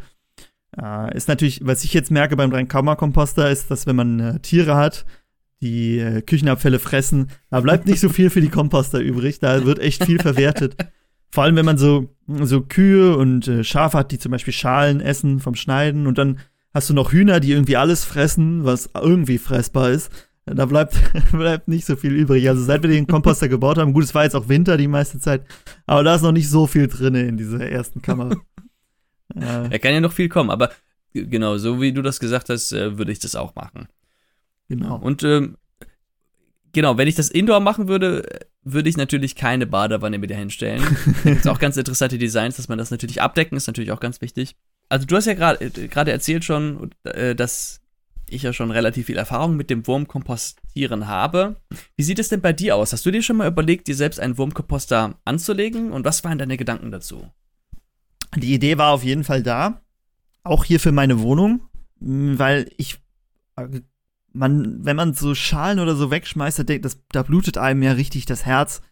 [0.80, 4.76] Äh, ist natürlich, was ich jetzt merke beim Reinkammerkomposter, ist, dass wenn man äh, Tiere
[4.76, 5.06] hat,
[5.60, 7.30] die äh, Küchenabfälle fressen.
[7.50, 9.38] Da bleibt nicht so viel für die Komposter übrig.
[9.38, 10.76] Da wird echt viel verwertet.
[11.30, 15.00] Vor allem, wenn man so, so Kühe und äh, Schafe hat, die zum Beispiel Schalen
[15.00, 16.38] essen vom Schneiden und dann
[16.72, 20.10] hast du noch Hühner, die irgendwie alles fressen, was irgendwie fressbar ist.
[20.46, 20.96] Da bleibt,
[21.32, 22.48] bleibt nicht so viel übrig.
[22.48, 25.18] Also seit wir den Komposter gebaut haben, gut, es war jetzt auch Winter die meiste
[25.18, 25.44] Zeit,
[25.86, 28.30] aber da ist noch nicht so viel drin in dieser ersten Kammer.
[29.34, 29.70] äh.
[29.70, 30.70] Er kann ja noch viel kommen, aber
[31.12, 33.88] genau, so wie du das gesagt hast, äh, würde ich das auch machen.
[34.68, 34.96] Genau.
[34.96, 35.56] Und ähm,
[36.72, 38.28] genau, wenn ich das Indoor machen würde,
[38.62, 40.82] würde ich natürlich keine Badewanne wieder hinstellen.
[41.24, 44.56] ist auch ganz interessante Designs, dass man das natürlich abdecken, ist natürlich auch ganz wichtig.
[44.88, 47.80] Also du hast ja gerade äh, erzählt schon, äh, dass
[48.28, 51.56] ich ja schon relativ viel Erfahrung mit dem Wurmkompostieren habe.
[51.96, 52.92] Wie sieht es denn bei dir aus?
[52.92, 55.92] Hast du dir schon mal überlegt, dir selbst einen Wurmkomposter anzulegen?
[55.92, 57.30] Und was waren deine Gedanken dazu?
[58.34, 59.80] Die Idee war auf jeden Fall da.
[60.42, 61.60] Auch hier für meine Wohnung,
[62.00, 62.98] weil ich
[63.56, 63.80] äh,
[64.36, 68.26] man, wenn man so Schalen oder so wegschmeißt, da, das, da blutet einem ja richtig
[68.26, 68.82] das Herz.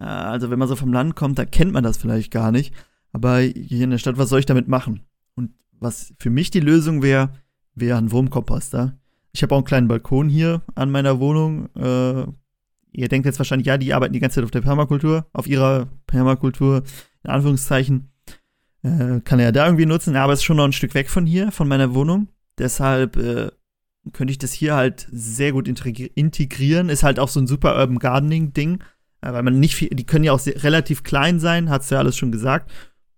[0.00, 2.74] Äh, also wenn man so vom Land kommt, da kennt man das vielleicht gar nicht.
[3.12, 5.00] Aber hier in der Stadt, was soll ich damit machen?
[5.36, 7.30] Und was für mich die Lösung wäre,
[7.74, 8.98] wäre ein Wurmkomposter.
[9.32, 11.68] Ich habe auch einen kleinen Balkon hier an meiner Wohnung.
[11.76, 12.26] Äh,
[12.92, 15.88] ihr denkt jetzt wahrscheinlich, ja, die arbeiten die ganze Zeit auf der Permakultur, auf ihrer
[16.06, 16.82] Permakultur,
[17.22, 18.10] in Anführungszeichen.
[18.82, 21.10] Äh, kann er ja da irgendwie nutzen, aber es ist schon noch ein Stück weg
[21.10, 22.28] von hier, von meiner Wohnung.
[22.58, 23.50] Deshalb äh,
[24.12, 26.88] könnte ich das hier halt sehr gut integrieren.
[26.88, 28.82] Ist halt auch so ein super Urban Gardening-Ding,
[29.22, 31.98] äh, weil man nicht viel, die können ja auch sehr, relativ klein sein, hat's ja
[31.98, 32.70] alles schon gesagt.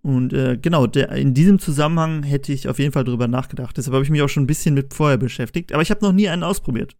[0.02, 3.76] Und äh, genau, der, in diesem Zusammenhang hätte ich auf jeden Fall drüber nachgedacht.
[3.76, 5.72] Deshalb habe ich mich auch schon ein bisschen mit vorher beschäftigt.
[5.72, 6.96] Aber ich habe noch nie einen ausprobiert.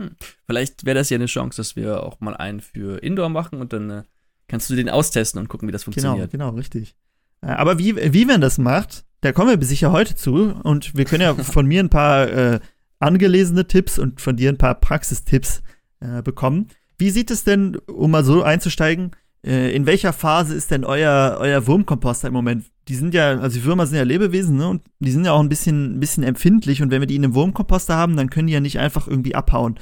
[0.00, 0.12] Hm.
[0.46, 3.74] Vielleicht wäre das ja eine Chance, dass wir auch mal einen für Indoor machen und
[3.74, 4.02] dann äh,
[4.48, 6.30] kannst du den austesten und gucken, wie das genau, funktioniert.
[6.30, 6.96] Genau, genau, richtig.
[7.42, 10.54] Äh, aber wie, wie man das macht, da kommen wir sicher heute zu.
[10.62, 12.60] Und wir können ja von mir ein paar äh,
[12.98, 15.62] angelesene Tipps und von dir ein paar Praxistipps
[16.00, 16.68] äh, bekommen.
[16.98, 19.10] Wie sieht es denn, um mal so einzusteigen,
[19.44, 22.64] äh, in welcher Phase ist denn euer, euer Wurmkomposter im Moment?
[22.88, 24.68] Die sind ja, also die Würmer sind ja Lebewesen, ne?
[24.68, 26.82] Und die sind ja auch ein bisschen, ein bisschen empfindlich.
[26.82, 29.34] Und wenn wir die in einem Wurmkomposter haben, dann können die ja nicht einfach irgendwie
[29.34, 29.76] abhauen,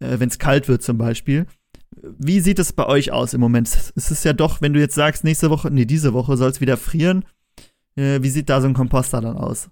[0.00, 1.46] äh, wenn es kalt wird zum Beispiel.
[2.18, 3.68] Wie sieht es bei euch aus im Moment?
[3.94, 6.60] Es ist ja doch, wenn du jetzt sagst, nächste Woche, nee, diese Woche soll es
[6.60, 7.24] wieder frieren,
[7.96, 9.70] äh, wie sieht da so ein Komposter dann aus?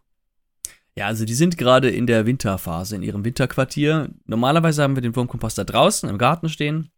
[0.97, 4.11] Ja, also die sind gerade in der Winterphase, in ihrem Winterquartier.
[4.27, 6.91] Normalerweise haben wir den Wurmkomposter draußen im Garten stehen.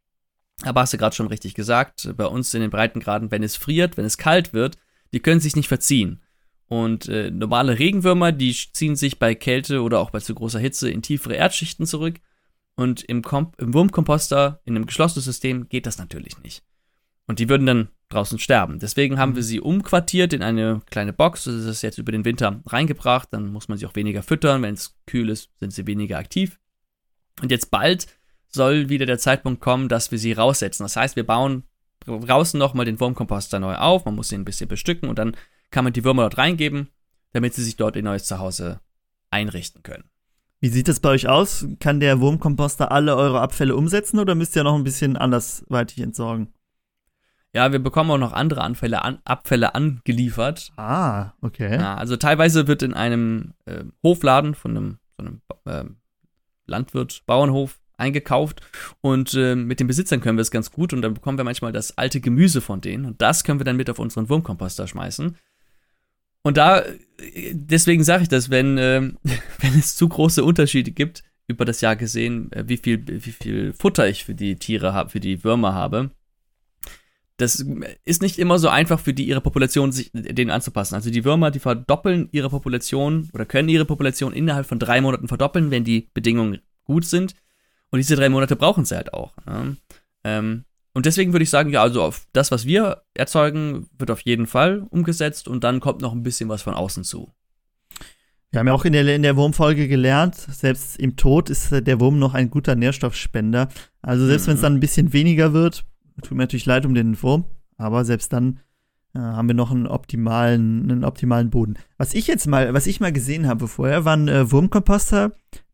[0.62, 3.96] Aber hast du gerade schon richtig gesagt, bei uns in den Breitengraden, wenn es friert,
[3.96, 4.78] wenn es kalt wird,
[5.12, 6.22] die können sich nicht verziehen.
[6.66, 10.90] Und äh, normale Regenwürmer, die ziehen sich bei Kälte oder auch bei zu großer Hitze
[10.90, 12.16] in tiefere Erdschichten zurück.
[12.76, 16.62] Und im, Kom im Wurmkomposter, in einem geschlossenen System, geht das natürlich nicht.
[17.26, 18.78] Und die würden dann draußen sterben.
[18.78, 19.46] Deswegen haben wir mhm.
[19.46, 21.44] sie umquartiert in eine kleine Box.
[21.44, 23.28] Das ist jetzt über den Winter reingebracht.
[23.32, 24.62] Dann muss man sie auch weniger füttern.
[24.62, 26.58] Wenn es kühl ist, sind sie weniger aktiv.
[27.40, 28.06] Und jetzt bald
[28.48, 30.84] soll wieder der Zeitpunkt kommen, dass wir sie raussetzen.
[30.84, 31.64] Das heißt, wir bauen
[32.06, 34.04] draußen nochmal den Wurmkomposter neu auf.
[34.04, 35.36] Man muss ihn ein bisschen bestücken und dann
[35.70, 36.90] kann man die Würmer dort reingeben,
[37.32, 38.80] damit sie sich dort ihr neues Zuhause
[39.30, 40.04] einrichten können.
[40.64, 41.66] Wie sieht das bei euch aus?
[41.78, 46.54] Kann der Wurmkomposter alle eure Abfälle umsetzen oder müsst ihr noch ein bisschen andersweitig entsorgen?
[47.52, 50.72] Ja, wir bekommen auch noch andere Anfälle, an, Abfälle angeliefert.
[50.78, 51.74] Ah, okay.
[51.74, 55.84] Ja, also teilweise wird in einem äh, Hofladen von einem, von einem äh,
[56.64, 58.62] Landwirt, Bauernhof eingekauft
[59.02, 61.72] und äh, mit den Besitzern können wir es ganz gut und dann bekommen wir manchmal
[61.72, 65.36] das alte Gemüse von denen und das können wir dann mit auf unseren Wurmkomposter schmeißen.
[66.44, 66.84] Und da,
[67.52, 69.00] deswegen sage ich das, wenn, äh,
[69.58, 73.72] wenn es zu große Unterschiede gibt, über das Jahr gesehen, äh, wie, viel, wie viel
[73.72, 76.10] Futter ich für die Tiere habe, für die Würmer habe,
[77.36, 77.64] das
[78.04, 80.94] ist nicht immer so einfach für die ihre Population sich denen anzupassen.
[80.94, 85.26] Also die Würmer, die verdoppeln ihre Population oder können ihre Population innerhalb von drei Monaten
[85.26, 87.34] verdoppeln, wenn die Bedingungen gut sind.
[87.90, 89.36] Und diese drei Monate brauchen sie halt auch.
[89.46, 89.76] Ne?
[90.22, 94.20] Ähm, und deswegen würde ich sagen, ja, also auf das, was wir erzeugen, wird auf
[94.20, 97.30] jeden Fall umgesetzt und dann kommt noch ein bisschen was von außen zu.
[98.50, 102.00] Wir haben ja auch in der, in der Wurmfolge gelernt, selbst im Tod ist der
[102.00, 103.68] Wurm noch ein guter Nährstoffspender.
[104.00, 104.50] Also selbst mhm.
[104.50, 105.84] wenn es dann ein bisschen weniger wird,
[106.22, 107.44] Tut mir natürlich leid um den Wurm,
[107.76, 108.60] aber selbst dann
[109.14, 111.74] äh, haben wir noch einen optimalen, einen optimalen Boden.
[111.98, 115.32] Was ich jetzt mal, was ich mal gesehen habe vorher, war ein äh, Wurmkomposter,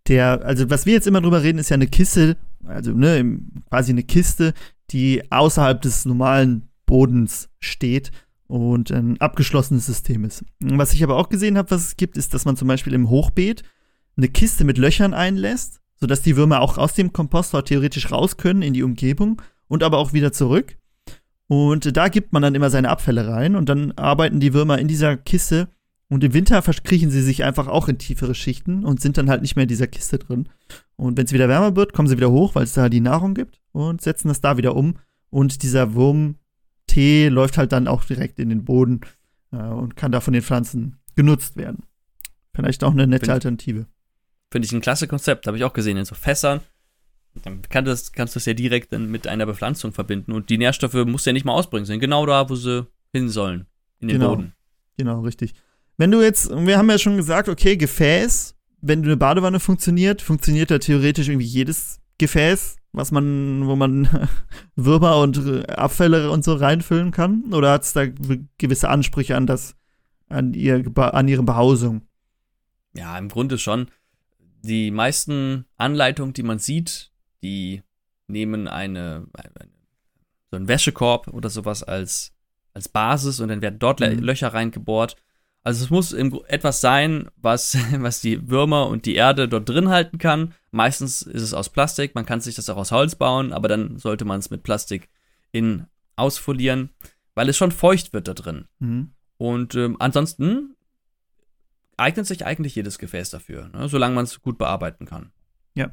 [0.08, 3.92] der, also was wir jetzt immer drüber reden, ist ja eine Kiste, also ne, quasi
[3.92, 4.54] eine Kiste,
[4.90, 8.10] die außerhalb des normalen Bodens steht
[8.46, 10.44] und ein abgeschlossenes System ist.
[10.60, 13.08] Was ich aber auch gesehen habe, was es gibt, ist, dass man zum Beispiel im
[13.08, 13.62] Hochbeet
[14.16, 18.62] eine Kiste mit Löchern einlässt, sodass die Würmer auch aus dem Kompostor theoretisch raus können
[18.62, 20.76] in die Umgebung und aber auch wieder zurück.
[21.46, 24.88] Und da gibt man dann immer seine Abfälle rein und dann arbeiten die Würmer in
[24.88, 25.68] dieser Kiste
[26.08, 29.42] und im Winter verkriechen sie sich einfach auch in tiefere Schichten und sind dann halt
[29.42, 30.48] nicht mehr in dieser Kiste drin.
[31.00, 33.34] Und wenn es wieder wärmer wird, kommen sie wieder hoch, weil es da die Nahrung
[33.34, 34.98] gibt und setzen das da wieder um.
[35.30, 39.00] Und dieser Wurmtee läuft halt dann auch direkt in den Boden
[39.52, 41.84] äh, und kann da von den Pflanzen genutzt werden.
[42.54, 43.86] Vielleicht auch eine nette Find, Alternative.
[44.50, 46.60] Finde ich ein klasse Konzept, habe ich auch gesehen in so Fässern
[47.42, 50.32] dann kann das, kannst du es ja direkt dann mit einer Bepflanzung verbinden.
[50.32, 53.28] Und die Nährstoffe musst du ja nicht mal ausbringen, sondern genau da, wo sie hin
[53.28, 53.66] sollen.
[54.00, 54.30] In den genau.
[54.36, 54.52] Boden.
[54.96, 55.54] Genau, richtig.
[55.96, 60.70] Wenn du jetzt, wir haben ja schon gesagt, okay, Gefäß, wenn eine Badewanne funktioniert, funktioniert
[60.70, 64.08] da theoretisch irgendwie jedes Gefäß, was man, wo man
[64.76, 67.52] Würmer und Abfälle und so reinfüllen kann?
[67.52, 68.06] Oder hat es da
[68.58, 69.76] gewisse Ansprüche an das,
[70.28, 72.02] an, ihr, an ihre Behausung?
[72.94, 73.88] Ja, im Grunde schon.
[74.62, 77.12] Die meisten Anleitungen, die man sieht,
[77.42, 77.82] die
[78.26, 79.70] nehmen eine, eine
[80.50, 82.32] so einen Wäschekorb oder sowas als,
[82.74, 84.18] als Basis und dann werden dort mhm.
[84.18, 85.16] Löcher reingebohrt.
[85.62, 90.18] Also es muss etwas sein, was, was die Würmer und die Erde dort drin halten
[90.18, 90.54] kann.
[90.70, 93.98] Meistens ist es aus Plastik, man kann sich das auch aus Holz bauen, aber dann
[93.98, 95.08] sollte man es mit Plastik
[95.52, 96.90] in ausfolieren,
[97.34, 98.66] weil es schon feucht wird da drin.
[98.78, 99.12] Mhm.
[99.38, 100.76] Und ähm, ansonsten
[101.96, 105.32] eignet sich eigentlich jedes Gefäß dafür, ne, solange man es gut bearbeiten kann.
[105.74, 105.90] Ja,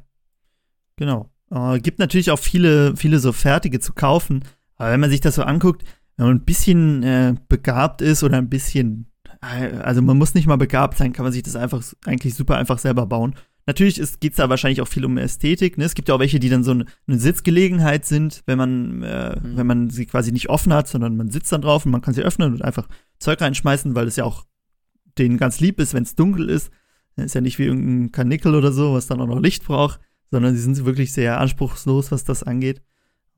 [0.95, 1.29] genau.
[1.49, 4.43] Äh, gibt natürlich auch viele, viele so fertige zu kaufen.
[4.75, 5.83] Aber wenn man sich das so anguckt,
[6.15, 10.57] wenn man ein bisschen äh, begabt ist oder ein bisschen, also man muss nicht mal
[10.57, 13.35] begabt sein, kann man sich das einfach eigentlich super einfach selber bauen.
[13.65, 15.77] Natürlich geht es da wahrscheinlich auch viel um Ästhetik.
[15.77, 15.83] Ne?
[15.83, 19.37] Es gibt ja auch welche, die dann so eine, eine Sitzgelegenheit sind, wenn man, äh,
[19.39, 19.57] mhm.
[19.57, 22.13] wenn man sie quasi nicht offen hat, sondern man sitzt dann drauf und man kann
[22.13, 22.87] sie öffnen und einfach
[23.19, 24.45] Zeug reinschmeißen, weil es ja auch
[25.17, 26.71] denen ganz lieb ist, wenn es dunkel ist.
[27.17, 29.99] Ist ja nicht wie irgendein Kanickel oder so, was dann auch noch Licht braucht
[30.31, 32.81] sondern sie sind wirklich sehr anspruchslos, was das angeht.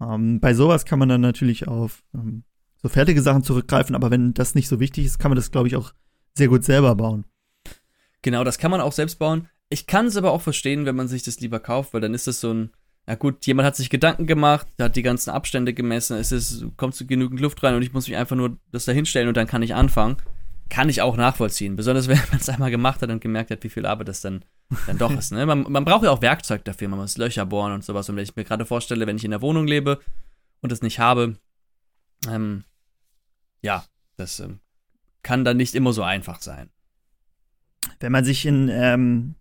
[0.01, 2.43] Ähm, bei sowas kann man dann natürlich auf ähm,
[2.81, 5.67] so fertige Sachen zurückgreifen, aber wenn das nicht so wichtig ist, kann man das, glaube
[5.67, 5.93] ich, auch
[6.35, 7.25] sehr gut selber bauen.
[8.21, 9.47] Genau, das kann man auch selbst bauen.
[9.69, 12.27] Ich kann es aber auch verstehen, wenn man sich das lieber kauft, weil dann ist
[12.27, 12.71] es so ein,
[13.05, 16.95] na gut, jemand hat sich Gedanken gemacht, hat die ganzen Abstände gemessen, es ist, kommt
[16.95, 19.47] zu genügend Luft rein und ich muss mich einfach nur das da hinstellen und dann
[19.47, 20.17] kann ich anfangen.
[20.69, 21.75] Kann ich auch nachvollziehen.
[21.75, 24.45] Besonders wenn man es einmal gemacht hat und gemerkt hat, wie viel Arbeit das dann
[24.85, 25.31] dann doch ist.
[25.31, 25.45] Ne?
[25.45, 28.07] Man, man braucht ja auch Werkzeug dafür, man muss Löcher bohren und sowas.
[28.09, 29.99] Und wenn ich mir gerade vorstelle, wenn ich in der Wohnung lebe
[30.61, 31.35] und es nicht habe,
[32.29, 32.63] ähm,
[33.61, 33.85] ja,
[34.17, 34.59] das ähm,
[35.23, 36.69] kann dann nicht immer so einfach sein.
[37.99, 39.35] Wenn man sich in, ähm,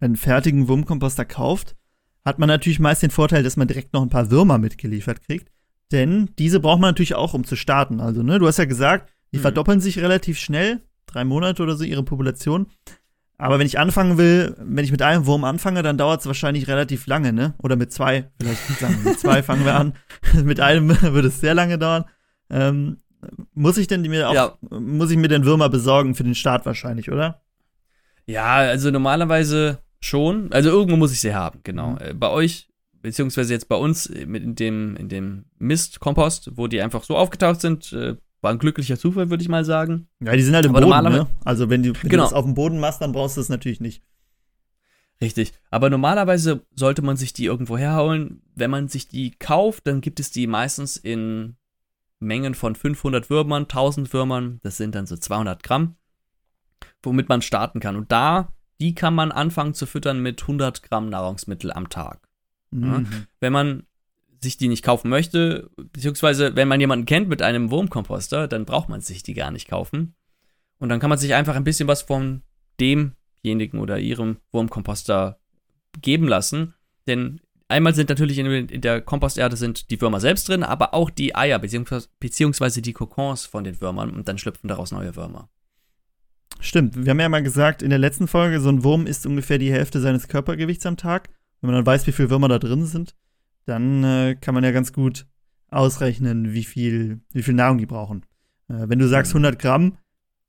[0.00, 1.76] einen fertigen Wurmkomposter kauft,
[2.24, 5.50] hat man natürlich meist den Vorteil, dass man direkt noch ein paar Würmer mitgeliefert kriegt.
[5.92, 8.00] Denn diese braucht man natürlich auch, um zu starten.
[8.00, 9.42] Also, ne, du hast ja gesagt, die mhm.
[9.42, 12.66] verdoppeln sich relativ schnell, drei Monate oder so, ihre Population.
[13.38, 16.68] Aber wenn ich anfangen will, wenn ich mit einem Wurm anfange, dann dauert es wahrscheinlich
[16.68, 17.54] relativ lange, ne?
[17.58, 19.92] Oder mit zwei, vielleicht sagen mit zwei fangen wir an.
[20.42, 22.06] mit einem würde es sehr lange dauern.
[22.50, 22.98] Ähm,
[23.54, 24.58] muss ich denn mir auch, ja.
[24.70, 27.40] muss ich mir den Würmer besorgen für den Start wahrscheinlich, oder?
[28.26, 30.52] Ja, also normalerweise schon.
[30.52, 31.90] Also irgendwo muss ich sie haben, genau.
[31.92, 31.98] Mhm.
[32.00, 32.68] Äh, bei euch,
[33.02, 37.16] beziehungsweise jetzt bei uns äh, mit in dem, in dem Mistkompost, wo die einfach so
[37.16, 40.08] aufgetaucht sind, äh, war ein glücklicher Zufall, würde ich mal sagen.
[40.20, 41.26] Ja, die sind halt im Aber Boden, ne?
[41.44, 42.24] Also wenn, du, wenn genau.
[42.24, 44.02] du das auf dem Boden machst, dann brauchst du es natürlich nicht.
[45.20, 45.52] Richtig.
[45.70, 48.42] Aber normalerweise sollte man sich die irgendwo herholen.
[48.54, 51.56] Wenn man sich die kauft, dann gibt es die meistens in
[52.18, 54.60] Mengen von 500 Würmern, 1000 Würmern.
[54.62, 55.96] Das sind dann so 200 Gramm,
[57.02, 57.96] womit man starten kann.
[57.96, 62.28] Und da, die kann man anfangen zu füttern mit 100 Gramm Nahrungsmittel am Tag.
[62.70, 62.84] Mhm.
[62.84, 63.04] Ja?
[63.40, 63.86] Wenn man
[64.40, 68.88] sich die nicht kaufen möchte, beziehungsweise wenn man jemanden kennt mit einem Wurmkomposter, dann braucht
[68.88, 70.14] man sich die gar nicht kaufen.
[70.78, 72.42] Und dann kann man sich einfach ein bisschen was von
[72.80, 75.38] demjenigen oder ihrem Wurmkomposter
[76.00, 76.74] geben lassen.
[77.06, 81.34] Denn einmal sind natürlich in, der Komposterde sind die Würmer selbst drin, aber auch die
[81.34, 85.48] Eier beziehungsweise die Kokons von den Würmern und dann schlüpfen daraus neue Würmer.
[86.60, 89.58] Stimmt, wir haben ja mal gesagt in der letzten Folge, so ein Wurm isst ungefähr
[89.58, 91.28] die Hälfte seines Körpergewichts am Tag.
[91.60, 93.14] Wenn man dann weiß, wie viele Würmer da drin sind,
[93.66, 95.26] dann äh, kann man ja ganz gut
[95.68, 98.24] ausrechnen, wie viel, wie viel Nahrung die brauchen.
[98.68, 99.98] Äh, wenn du sagst 100 Gramm,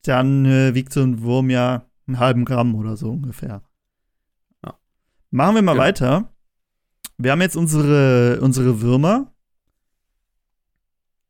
[0.04, 3.64] dann äh, wiegt so ein Wurm ja einen halben Gramm oder so ungefähr.
[4.64, 4.80] Ja.
[5.32, 5.82] Machen wir mal ja.
[5.82, 6.34] weiter.
[7.18, 9.34] Wir haben jetzt unsere, unsere Würmer.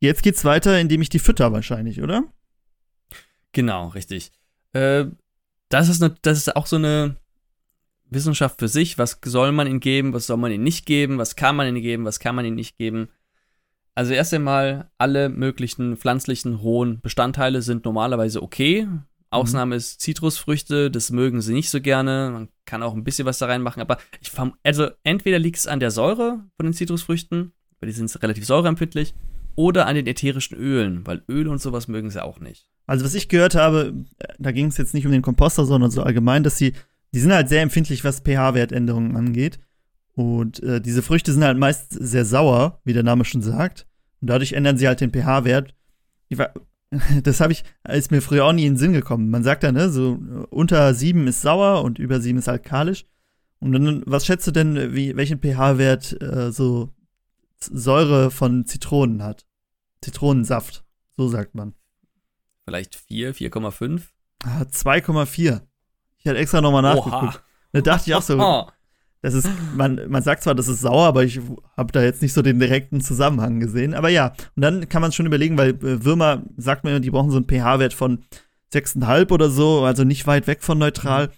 [0.00, 2.24] Jetzt geht's weiter, indem ich die fütter wahrscheinlich, oder?
[3.52, 4.30] Genau, richtig.
[4.72, 5.06] Äh,
[5.70, 7.16] das, ist ne, das ist auch so eine
[8.04, 8.98] Wissenschaft für sich.
[8.98, 11.82] Was soll man ihnen geben, was soll man ihnen nicht geben, was kann man ihnen
[11.82, 13.08] geben, was kann man ihnen nicht geben.
[13.94, 18.86] Also erst einmal, alle möglichen pflanzlichen hohen Bestandteile sind normalerweise okay.
[19.30, 19.78] Ausnahme mhm.
[19.78, 22.30] ist Zitrusfrüchte, das mögen sie nicht so gerne.
[22.32, 25.80] Man kann auch ein bisschen was da reinmachen, aber ich also entweder liegt es an
[25.80, 29.14] der Säure von den Zitrusfrüchten, weil die sind relativ säureempfindlich,
[29.54, 32.70] oder an den ätherischen Ölen, weil Öl und sowas mögen sie auch nicht.
[32.86, 35.90] Also was ich gehört habe, äh, da ging es jetzt nicht um den Komposter, sondern
[35.90, 36.74] so allgemein, dass sie
[37.14, 39.58] die sind halt sehr empfindlich, was pH-Wertänderungen angeht.
[40.14, 43.86] Und äh, diese Früchte sind halt meist sehr sauer, wie der Name schon sagt.
[44.20, 45.74] Und dadurch ändern sie halt den pH-Wert.
[47.22, 49.30] Das habe ich, ist mir früher auch nie in den Sinn gekommen.
[49.30, 50.18] Man sagt ja, ne, so
[50.50, 53.04] unter sieben ist sauer und über sieben ist alkalisch.
[53.60, 56.90] Und dann, was schätzt du denn, wie, welchen pH-Wert äh, so
[57.58, 59.46] Säure von Zitronen hat?
[60.00, 60.84] Zitronensaft,
[61.16, 61.74] so sagt man.
[62.64, 64.02] Vielleicht 4, 4,5?
[64.44, 65.62] Ah, 2,4.
[66.18, 67.42] Ich hatte extra nochmal nachgeguckt.
[67.72, 68.36] Da dachte ich auch so,
[69.20, 71.40] das ist, man, man sagt zwar, das ist sauer, aber ich
[71.76, 73.94] habe da jetzt nicht so den direkten Zusammenhang gesehen.
[73.94, 77.30] Aber ja, und dann kann man schon überlegen, weil äh, Würmer, sagt man, die brauchen
[77.30, 78.24] so einen pH-Wert von
[78.72, 81.30] 6,5 oder so, also nicht weit weg von neutral.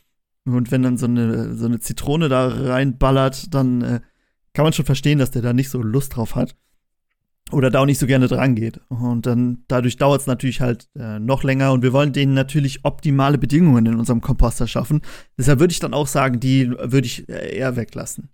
[0.45, 4.01] Und wenn dann so eine, so eine Zitrone da reinballert, dann äh,
[4.53, 6.57] kann man schon verstehen, dass der da nicht so Lust drauf hat
[7.53, 8.81] oder da auch nicht so gerne dran geht.
[8.89, 12.85] Und dann dadurch dauert es natürlich halt äh, noch länger und wir wollen denen natürlich
[12.85, 15.01] optimale Bedingungen in unserem Komposter schaffen.
[15.39, 18.31] Deshalb würde ich dann auch sagen, die würde ich äh, eher weglassen.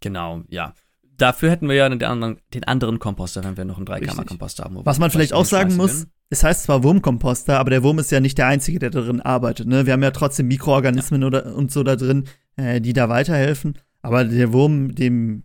[0.00, 0.74] Genau, ja.
[1.16, 4.80] Dafür hätten wir ja den anderen, den anderen Komposter, wenn wir noch einen Dreikammer-Komposter haben.
[4.84, 8.18] Was man vielleicht auch sagen muss, es heißt zwar Wurmkomposter, aber der Wurm ist ja
[8.18, 9.68] nicht der Einzige, der darin arbeitet.
[9.68, 9.86] Ne?
[9.86, 11.26] Wir haben ja trotzdem Mikroorganismen ja.
[11.28, 12.24] oder, und so da drin,
[12.56, 13.78] äh, die da weiterhelfen.
[14.02, 15.44] Aber der Wurm, dem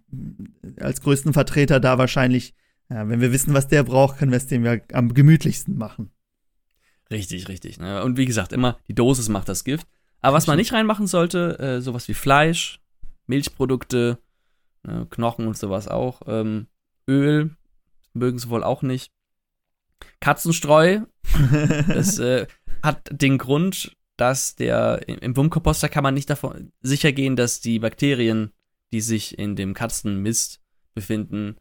[0.81, 2.55] als größten Vertreter da wahrscheinlich
[2.89, 6.11] ja, wenn wir wissen, was der braucht, können wir es dem ja am gemütlichsten machen.
[7.11, 7.79] Richtig, richtig.
[7.79, 8.03] Ne?
[8.03, 9.87] Und wie gesagt, immer die Dosis macht das Gift.
[10.21, 12.79] Aber was man nicht reinmachen sollte, äh, sowas wie Fleisch,
[13.27, 14.19] Milchprodukte,
[14.87, 16.67] äh, Knochen und sowas auch, ähm,
[17.07, 17.55] Öl,
[18.13, 19.11] mögen sie wohl auch nicht.
[20.19, 21.01] Katzenstreu,
[21.87, 22.47] das äh,
[22.83, 27.79] hat den Grund, dass der im Wurmkomposter kann man nicht davon sicher gehen, dass die
[27.79, 28.51] Bakterien,
[28.91, 30.59] die sich in dem Katzenmist
[30.93, 31.55] befinden,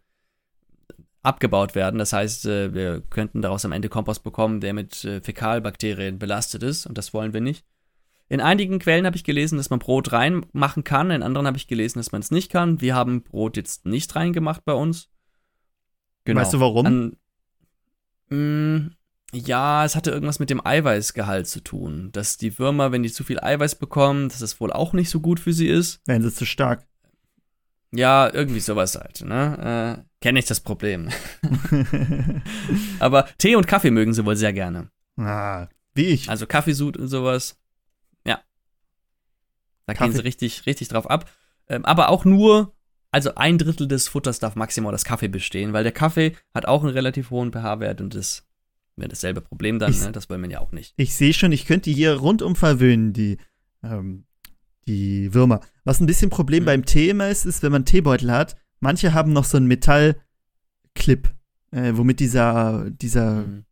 [1.22, 1.98] abgebaut werden.
[1.98, 6.62] Das heißt, äh, wir könnten daraus am Ende Kompost bekommen, der mit äh, Fäkalbakterien belastet
[6.62, 7.64] ist und das wollen wir nicht.
[8.30, 11.66] In einigen Quellen habe ich gelesen, dass man Brot reinmachen kann, in anderen habe ich
[11.66, 12.80] gelesen, dass man es nicht kann.
[12.80, 15.08] Wir haben Brot jetzt nicht reingemacht bei uns.
[16.24, 16.40] Genau.
[16.40, 16.86] Weißt du warum?
[16.86, 17.16] An,
[18.28, 18.90] mh, mm,
[19.32, 22.10] ja, es hatte irgendwas mit dem Eiweißgehalt zu tun.
[22.12, 25.20] Dass die Würmer, wenn die zu viel Eiweiß bekommen, dass es wohl auch nicht so
[25.20, 26.00] gut für sie ist.
[26.06, 26.86] Wenn sie zu stark.
[27.92, 29.22] Ja, irgendwie sowas halt.
[29.22, 30.04] Ne?
[30.20, 31.10] Kenne ich das Problem.
[32.98, 34.90] Aber Tee und Kaffee mögen sie wohl sehr gerne.
[35.16, 36.28] Ah, wie ich.
[36.28, 37.56] Also Kaffeesud und sowas.
[38.26, 38.40] Ja.
[39.86, 40.10] Da Kaffee.
[40.10, 41.30] gehen sie richtig, richtig drauf ab.
[41.68, 42.74] Ähm, aber auch nur
[43.10, 46.82] also ein Drittel des Futters darf maximal aus Kaffee bestehen, weil der Kaffee hat auch
[46.82, 48.46] einen relativ hohen pH-Wert und das
[48.96, 50.12] wäre dasselbe Problem dann, ich, ne?
[50.12, 50.92] das wollen wir ja auch nicht.
[50.96, 53.38] Ich sehe schon, ich könnte hier rundum verwöhnen, die,
[53.82, 54.24] ähm,
[54.86, 55.60] die Würmer.
[55.84, 56.66] Was ein bisschen Problem mhm.
[56.66, 61.33] beim Tee immer ist, ist, wenn man Teebeutel hat, manche haben noch so einen Metallclip,
[61.70, 63.64] äh, womit dieser, dieser, mhm.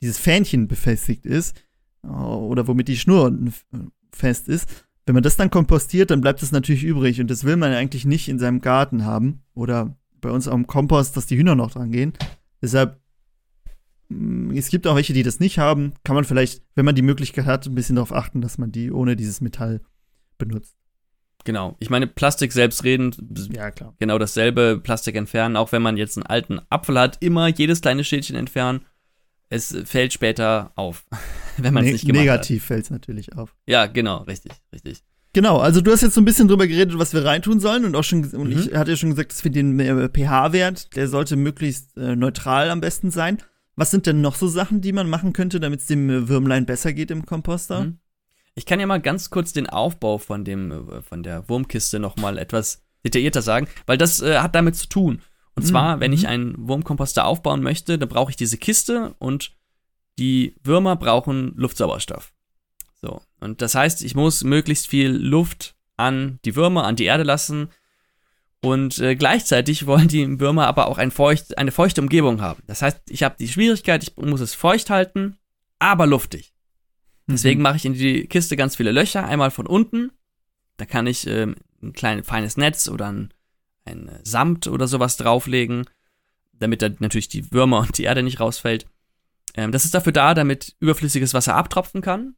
[0.00, 1.56] dieses Fähnchen befestigt ist
[2.02, 3.36] äh, oder womit die Schnur
[4.12, 4.86] fest ist.
[5.06, 8.04] Wenn man das dann kompostiert, dann bleibt es natürlich übrig und das will man eigentlich
[8.04, 11.90] nicht in seinem Garten haben oder bei uns am Kompost, dass die Hühner noch dran
[11.90, 12.12] gehen.
[12.60, 13.00] Deshalb,
[14.08, 15.94] mm, es gibt auch welche, die das nicht haben.
[16.04, 18.90] Kann man vielleicht, wenn man die Möglichkeit hat, ein bisschen darauf achten, dass man die
[18.92, 19.80] ohne dieses Metall
[20.36, 20.77] benutzt.
[21.48, 21.76] Genau.
[21.78, 23.16] Ich meine, Plastik selbstredend,
[23.56, 23.94] ja, klar.
[23.98, 28.04] genau dasselbe, Plastik entfernen, auch wenn man jetzt einen alten Apfel hat, immer jedes kleine
[28.04, 28.82] Schälchen entfernen.
[29.48, 31.06] Es fällt später auf.
[31.56, 33.56] wenn man es ne nicht gemacht Negativ fällt es natürlich auf.
[33.66, 35.04] Ja, genau, richtig, richtig.
[35.32, 37.96] Genau, also du hast jetzt so ein bisschen drüber geredet, was wir reintun sollen und
[37.96, 38.40] auch schon, mhm.
[38.40, 42.14] und ich hatte ja schon gesagt, dass wir den äh, pH-Wert, der sollte möglichst äh,
[42.14, 43.38] neutral am besten sein.
[43.74, 46.66] Was sind denn noch so Sachen, die man machen könnte, damit es dem äh, Würmlein
[46.66, 47.84] besser geht im Komposter?
[47.84, 48.00] Mhm.
[48.58, 52.38] Ich kann ja mal ganz kurz den Aufbau von dem, äh, von der Wurmkiste nochmal
[52.38, 55.22] etwas detaillierter sagen, weil das äh, hat damit zu tun.
[55.54, 55.68] Und mhm.
[55.68, 56.28] zwar, wenn ich mhm.
[56.28, 59.52] einen Wurmkomposter aufbauen möchte, dann brauche ich diese Kiste und
[60.18, 62.32] die Würmer brauchen Luftsauerstoff.
[63.00, 63.22] So.
[63.38, 67.68] Und das heißt, ich muss möglichst viel Luft an die Würmer, an die Erde lassen.
[68.60, 72.60] Und äh, gleichzeitig wollen die Würmer aber auch ein feucht, eine feuchte Umgebung haben.
[72.66, 75.38] Das heißt, ich habe die Schwierigkeit, ich muss es feucht halten,
[75.78, 76.54] aber luftig.
[77.28, 77.64] Deswegen mhm.
[77.64, 79.24] mache ich in die Kiste ganz viele Löcher.
[79.24, 80.10] Einmal von unten.
[80.78, 83.34] Da kann ich ähm, ein kleines feines Netz oder ein,
[83.84, 85.84] ein Samt oder sowas drauflegen,
[86.52, 88.86] damit da natürlich die Würmer und die Erde nicht rausfällt.
[89.54, 92.34] Ähm, das ist dafür da, damit überflüssiges Wasser abtropfen kann.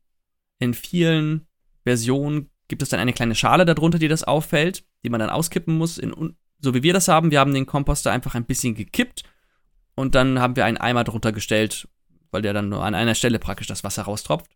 [0.58, 1.46] In vielen
[1.84, 5.76] Versionen gibt es dann eine kleine Schale darunter, die das auffällt, die man dann auskippen
[5.76, 5.98] muss.
[5.98, 9.22] In, so wie wir das haben, wir haben den Komposter einfach ein bisschen gekippt
[9.94, 11.88] und dann haben wir einen Eimer drunter gestellt,
[12.30, 14.46] weil der dann nur an einer Stelle praktisch das Wasser raustropft.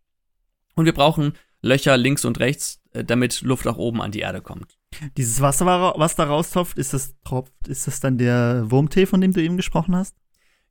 [0.75, 4.41] Und wir brauchen Löcher links und rechts, äh, damit Luft auch oben an die Erde
[4.41, 4.77] kommt.
[5.17, 9.33] Dieses Wasser, was da raustropft, ist das tropft, ist das dann der Wurmtee, von dem
[9.33, 10.15] du eben gesprochen hast?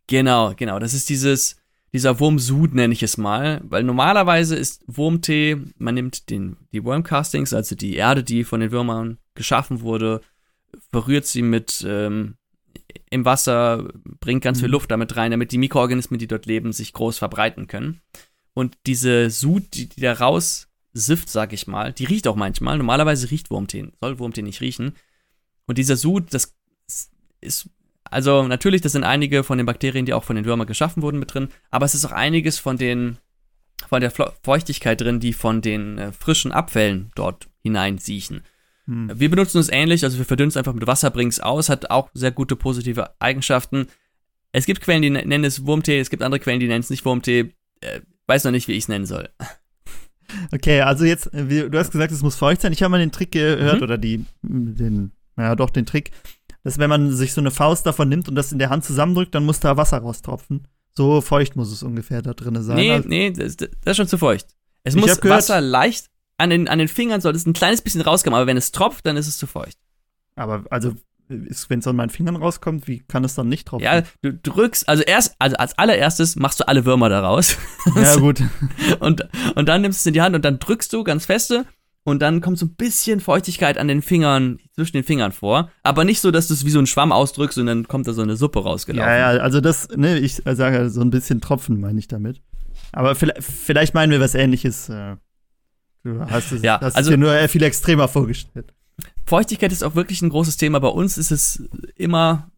[0.07, 0.79] Genau, genau.
[0.79, 1.57] Das ist dieses,
[1.93, 7.53] dieser Wurmsud nenne ich es mal, weil normalerweise ist Wurmtee, man nimmt den, die Wormcastings,
[7.53, 10.21] also die Erde, die von den Würmern geschaffen wurde,
[10.91, 12.37] berührt sie mit ähm,
[13.11, 13.89] im Wasser,
[14.21, 14.73] bringt ganz viel mhm.
[14.73, 18.01] Luft damit rein, damit die Mikroorganismen, die dort leben, sich groß verbreiten können.
[18.55, 22.79] Und diese Sud, die, die da raussifft, sag ich mal, die riecht auch manchmal.
[22.79, 24.95] Normalerweise riecht Wurmtee, soll Wurmtee nicht riechen.
[25.67, 26.55] Und dieser Sud, das
[27.41, 27.69] ist
[28.05, 31.19] also natürlich, das sind einige von den Bakterien, die auch von den Würmern geschaffen wurden,
[31.19, 33.19] mit drin, aber es ist auch einiges von den
[33.89, 38.43] von der Feuchtigkeit drin, die von den äh, frischen Abfällen dort hineinsiechen.
[38.87, 39.11] Hm.
[39.15, 41.91] Wir benutzen es ähnlich, also wir verdünnen es einfach mit Wasser, bringen es aus, hat
[41.91, 43.89] auch sehr gute positive Eigenschaften.
[44.53, 47.05] Es gibt Quellen, die nennen es Wurmtee, es gibt andere Quellen, die nennen es nicht
[47.05, 47.53] Wurmtee.
[47.81, 49.29] Äh, weiß noch nicht, wie ich es nennen soll.
[50.51, 52.73] Okay, also jetzt, wie, du hast gesagt, es muss feucht sein.
[52.73, 53.83] Ich habe mal den Trick gehört, mhm.
[53.83, 56.11] oder die, den, ja doch, den Trick,
[56.65, 59.35] dass wenn man sich so eine Faust davon nimmt und das in der Hand zusammendrückt,
[59.35, 60.67] dann muss da Wasser raustropfen.
[60.97, 62.77] So feucht muss es ungefähr da drin sein.
[62.77, 64.47] Nee, also, nee, das, das, ist schon zu feucht.
[64.83, 66.07] Es muss gehört, Wasser leicht
[66.39, 69.07] an den, an den Fingern soll es ein kleines bisschen rauskommen, aber wenn es tropft,
[69.07, 69.79] dann ist es zu feucht.
[70.37, 70.95] Aber also
[71.29, 73.85] wenn es an meinen Fingern rauskommt, wie kann es dann nicht tropfen?
[73.85, 77.57] Ja, du drückst, also erst, also als allererstes machst du alle Würmer daraus.
[77.97, 78.43] Ja, gut.
[79.01, 81.65] und, und dann nimmst du es in die Hand und dann drückst du ganz feste
[82.05, 86.05] und dann kommt so ein bisschen Feuchtigkeit an den Fingern, zwischen den Fingern vor, aber
[86.05, 88.23] nicht so, dass du es wie so ein Schwamm ausdrückst und dann kommt da so
[88.23, 89.11] eine Suppe rausgelaufen.
[89.11, 92.43] Ja, ja, also das, ne, ich sage so ein bisschen Tropfen meine ich damit.
[92.93, 94.89] Aber vielleicht, vielleicht meinen wir was ähnliches.
[94.89, 95.17] Äh,
[96.03, 98.73] du hast es ja, hast also, dir nur viel extremer vorgestellt.
[99.27, 100.81] Feuchtigkeit ist auch wirklich ein großes Thema.
[100.81, 101.63] Bei uns ist es
[101.97, 102.51] immer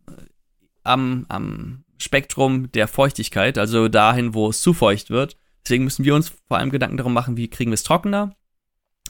[0.83, 5.37] am, am Spektrum der Feuchtigkeit, also dahin, wo es zu feucht wird.
[5.65, 8.37] Deswegen müssen wir uns vor allem Gedanken darum machen, wie kriegen wir es trockener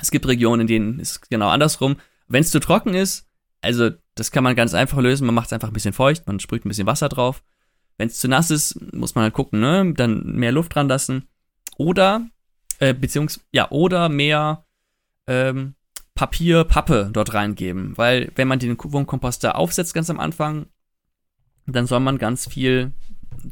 [0.01, 1.97] es gibt Regionen, in denen ist genau andersrum.
[2.29, 3.29] Wenn es zu trocken ist,
[3.63, 5.27] also das kann man ganz einfach lösen.
[5.27, 7.43] Man macht es einfach ein bisschen feucht, man sprüht ein bisschen Wasser drauf.
[7.99, 9.95] Wenn es zu nass ist, muss man halt gucken, ne?
[9.95, 11.29] Dann mehr Luft dran lassen.
[11.79, 12.27] Oder,
[12.79, 14.67] äh, beziehungsweise, ja, oder mehr
[15.27, 15.75] ähm,
[16.17, 17.97] Papier, Pappe dort reingeben.
[17.97, 20.67] Weil, wenn man den Wurmkomposter aufsetzt ganz am Anfang,
[21.67, 22.93] dann soll man ganz viel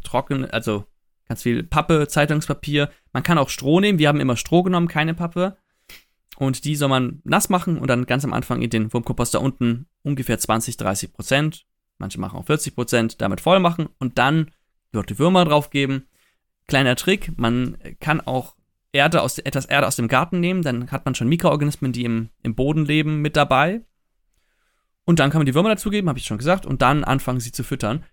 [0.03, 0.85] trocken, also
[1.29, 2.91] ganz viel Pappe, Zeitungspapier.
[3.13, 3.99] Man kann auch Stroh nehmen.
[3.99, 5.57] Wir haben immer Stroh genommen, keine Pappe.
[6.37, 9.87] Und die soll man nass machen und dann ganz am Anfang in den Wurmkomposter unten
[10.03, 11.67] ungefähr 20, 30 Prozent,
[11.99, 14.51] manche machen auch 40 Prozent, damit voll machen und dann
[14.91, 16.09] dort die Würmer drauf geben.
[16.67, 18.57] Kleiner Trick, man kann auch
[18.95, 22.31] Erde aus, etwas Erde aus dem Garten nehmen, dann hat man schon Mikroorganismen, die im,
[22.43, 23.83] im Boden leben, mit dabei.
[25.05, 27.53] Und dann kann man die Würmer dazugeben, habe ich schon gesagt, und dann anfangen sie
[27.53, 28.05] zu füttern.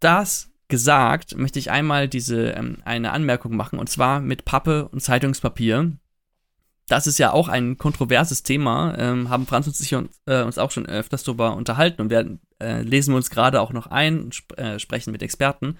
[0.00, 5.00] Das gesagt, möchte ich einmal diese ähm, eine Anmerkung machen, und zwar mit Pappe und
[5.00, 5.92] Zeitungspapier.
[6.88, 10.58] Das ist ja auch ein kontroverses Thema, ähm, haben Franz und ich uns, äh, uns
[10.58, 14.22] auch schon öfters darüber unterhalten und werden, äh, lesen wir uns gerade auch noch ein
[14.22, 15.78] und sp äh, sprechen mit Experten.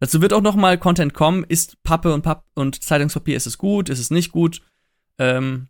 [0.00, 1.44] Dazu wird auch noch mal Content kommen.
[1.44, 4.62] Ist Pappe und, Papp und Zeitungspapier, ist es gut, ist es nicht gut?
[5.18, 5.68] Ähm,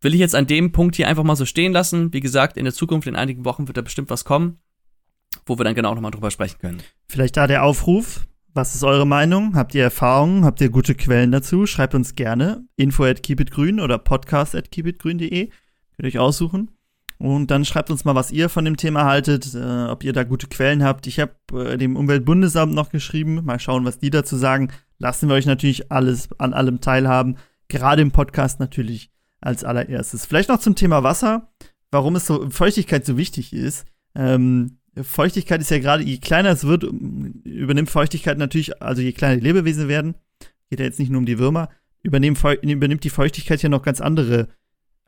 [0.00, 2.12] will ich jetzt an dem Punkt hier einfach mal so stehen lassen.
[2.12, 4.58] Wie gesagt, in der Zukunft, in einigen Wochen wird da bestimmt was kommen,
[5.46, 6.82] wo wir dann genau nochmal drüber sprechen können.
[7.08, 8.26] Vielleicht da der Aufruf.
[8.52, 9.54] Was ist eure Meinung?
[9.54, 10.44] Habt ihr Erfahrungen?
[10.44, 11.66] Habt ihr gute Quellen dazu?
[11.66, 12.64] Schreibt uns gerne.
[12.74, 15.46] Info at keepitgrün oder podcast at keepitgrün.de.
[15.46, 15.52] Könnt
[16.00, 16.72] ihr euch aussuchen.
[17.20, 20.24] Und dann schreibt uns mal, was ihr von dem Thema haltet, äh, ob ihr da
[20.24, 21.06] gute Quellen habt.
[21.06, 23.44] Ich habe äh, dem Umweltbundesamt noch geschrieben.
[23.44, 24.72] Mal schauen, was die dazu sagen.
[24.98, 27.36] Lassen wir euch natürlich alles an allem teilhaben.
[27.68, 30.24] Gerade im Podcast natürlich als allererstes.
[30.24, 31.52] Vielleicht noch zum Thema Wasser,
[31.90, 33.84] warum es so Feuchtigkeit so wichtig ist.
[34.14, 39.36] Ähm, Feuchtigkeit ist ja gerade, je kleiner es wird, übernimmt Feuchtigkeit natürlich, also je kleiner
[39.36, 40.14] die Lebewesen werden,
[40.70, 41.68] geht ja jetzt nicht nur um die Würmer,
[42.02, 44.48] übernimmt die Feuchtigkeit ja noch ganz andere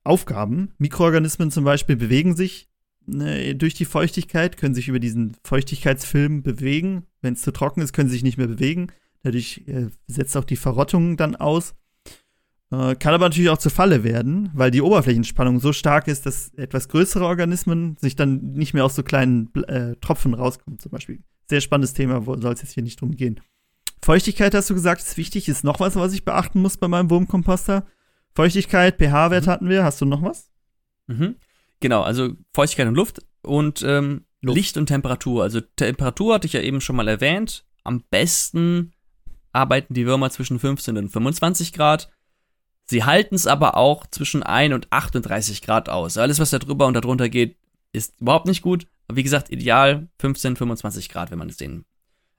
[0.04, 0.72] Aufgaben.
[0.78, 2.68] Mikroorganismen zum Beispiel bewegen sich
[3.06, 7.06] ne, durch die Feuchtigkeit, können sich über diesen Feuchtigkeitsfilm bewegen.
[7.20, 8.88] Wenn es zu trocken ist, können sie sich nicht mehr bewegen.
[9.22, 11.74] Dadurch äh, setzt auch die Verrottung dann aus.
[12.72, 16.52] Äh, kann aber natürlich auch zur Falle werden, weil die Oberflächenspannung so stark ist, dass
[16.54, 21.20] etwas größere Organismen sich dann nicht mehr aus so kleinen äh, Tropfen rauskommen, zum Beispiel.
[21.48, 23.40] Sehr spannendes Thema, soll es jetzt hier nicht drum gehen.
[24.02, 25.48] Feuchtigkeit, hast du gesagt, ist wichtig.
[25.48, 27.86] Ist noch was, was ich beachten muss bei meinem Wurmkomposter?
[28.34, 29.50] Feuchtigkeit, pH-Wert mhm.
[29.50, 29.84] hatten wir.
[29.84, 30.50] Hast du noch was?
[31.06, 31.36] Mhm.
[31.80, 34.56] Genau, also Feuchtigkeit und Luft und ähm, Luft.
[34.56, 35.42] Licht und Temperatur.
[35.42, 37.64] Also Temperatur hatte ich ja eben schon mal erwähnt.
[37.84, 38.92] Am besten
[39.52, 42.10] arbeiten die Würmer zwischen 15 und 25 Grad.
[42.84, 46.18] Sie halten es aber auch zwischen 1 und 38 Grad aus.
[46.18, 47.56] Alles, was da drüber und darunter geht,
[47.92, 48.86] ist überhaupt nicht gut.
[49.08, 51.84] Aber wie gesagt, ideal 15, 25 Grad, wenn man es denen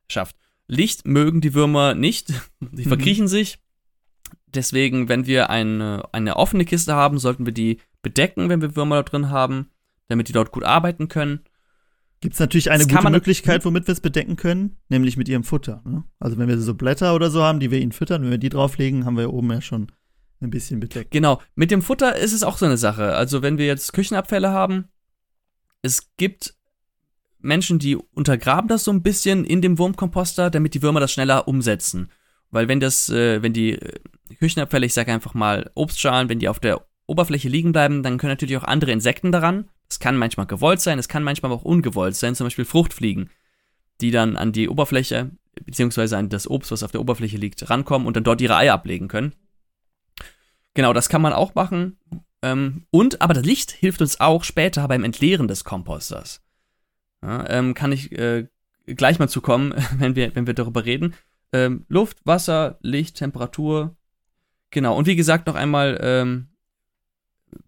[0.09, 0.35] schafft.
[0.67, 2.29] Licht mögen die Würmer nicht.
[2.59, 2.87] Die mhm.
[2.87, 3.29] verkriechen mhm.
[3.29, 3.59] sich.
[4.47, 8.97] Deswegen, wenn wir eine, eine offene Kiste haben, sollten wir die bedecken, wenn wir Würmer
[8.97, 9.69] da drin haben,
[10.07, 11.41] damit die dort gut arbeiten können.
[12.19, 15.43] Gibt es natürlich eine das gute Möglichkeit, womit wir es bedecken können, nämlich mit ihrem
[15.43, 15.81] Futter.
[15.85, 16.03] Ne?
[16.19, 18.49] Also wenn wir so Blätter oder so haben, die wir ihnen füttern, wenn wir die
[18.49, 19.91] drauflegen, haben wir oben ja schon
[20.41, 21.11] ein bisschen bedeckt.
[21.11, 21.41] Genau.
[21.55, 23.15] Mit dem Futter ist es auch so eine Sache.
[23.15, 24.85] Also, wenn wir jetzt Küchenabfälle haben,
[25.81, 26.55] es gibt
[27.39, 31.47] Menschen, die untergraben das so ein bisschen in dem Wurmkomposter, damit die Würmer das schneller
[31.47, 32.09] umsetzen.
[32.53, 33.99] Weil wenn das, äh, wenn die äh,
[34.37, 38.31] Küchenabfälle, ich sage einfach mal Obstschalen, wenn die auf der Oberfläche liegen bleiben, dann können
[38.31, 39.69] natürlich auch andere Insekten daran.
[39.89, 43.31] Das kann manchmal gewollt sein, es kann manchmal auch ungewollt sein, zum Beispiel Fruchtfliegen,
[44.01, 45.31] die dann an die Oberfläche,
[45.65, 48.75] beziehungsweise an das Obst, was auf der Oberfläche liegt, rankommen und dann dort ihre Eier
[48.75, 49.33] ablegen können.
[50.75, 51.97] Genau, das kann man auch machen.
[52.43, 56.41] Ähm, und, aber das Licht hilft uns auch später beim Entleeren des Komposters.
[57.23, 58.47] Ja, ähm, kann ich äh,
[58.85, 61.15] gleich mal zukommen, wenn wir, wenn wir darüber reden.
[61.53, 63.95] Ähm, Luft, Wasser, Licht, Temperatur.
[64.71, 66.47] Genau, und wie gesagt, noch einmal, ähm,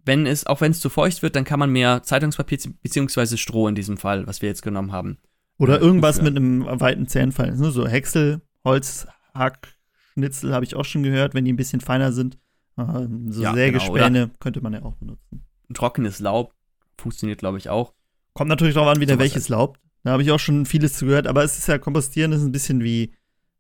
[0.04, 3.38] wenn es, auch wenn es zu feucht wird, dann kann man mehr Zeitungspapier bzw.
[3.38, 5.20] Stroh in diesem Fall, was wir jetzt genommen haben.
[5.58, 7.56] Oder irgendwas mit einem weiten Zähnfall.
[7.56, 7.72] Ne?
[7.72, 9.76] So Häcksel, Holz, Hack,
[10.14, 12.38] Schnitzel habe ich auch schon gehört, wenn die ein bisschen feiner sind.
[12.76, 15.46] So ja, Sägespäne genau, könnte man ja auch benutzen.
[15.74, 16.54] Trockenes Laub
[16.98, 17.94] funktioniert, glaube ich, auch.
[18.34, 19.80] Kommt natürlich darauf an, wieder so welches Laub.
[20.04, 22.52] Da habe ich auch schon vieles zu gehört, aber es ist ja, Kompostieren ist ein
[22.52, 23.14] bisschen wie,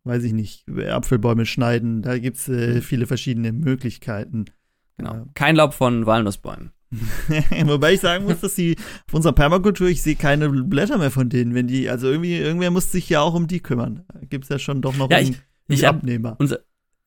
[0.05, 2.01] weiß ich nicht, Apfelbäume schneiden.
[2.01, 2.81] Da gibt es äh, mhm.
[2.81, 4.45] viele verschiedene Möglichkeiten.
[4.97, 5.25] Genau.
[5.33, 6.71] Kein Laub von Walnussbäumen.
[7.65, 8.77] Wobei ich sagen muss, dass die
[9.07, 12.71] auf unserer Permakultur, ich sehe keine Blätter mehr von denen, wenn die, also irgendwie, irgendwer
[12.71, 14.05] muss sich ja auch um die kümmern.
[14.13, 15.35] Da gibt es ja schon doch noch ja, einen,
[15.67, 16.35] ich, ich Abnehmer.
[16.39, 16.59] Unser,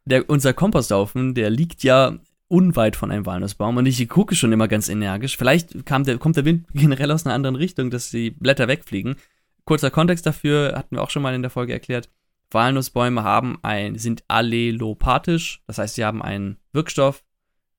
[0.05, 2.18] der, unser Komposthaufen, der liegt ja
[2.49, 5.36] unweit von einem Walnussbaum und ich gucke schon immer ganz energisch.
[5.36, 9.16] Vielleicht kam der, kommt der Wind generell aus einer anderen Richtung, dass die Blätter wegfliegen.
[9.64, 12.11] Kurzer Kontext dafür hatten wir auch schon mal in der Folge erklärt.
[12.51, 17.22] Walnussbäume haben ein, sind allelopathisch, das heißt, sie haben einen Wirkstoff,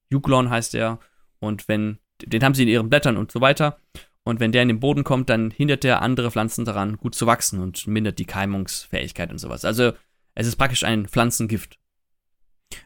[0.10, 1.00] Juglon heißt er,
[1.40, 3.78] und wenn, den haben sie in ihren Blättern und so weiter.
[4.24, 7.26] Und wenn der in den Boden kommt, dann hindert der andere Pflanzen daran, gut zu
[7.26, 9.66] wachsen und mindert die Keimungsfähigkeit und sowas.
[9.66, 9.94] Also
[10.36, 11.80] es ist praktisch ein Pflanzengift.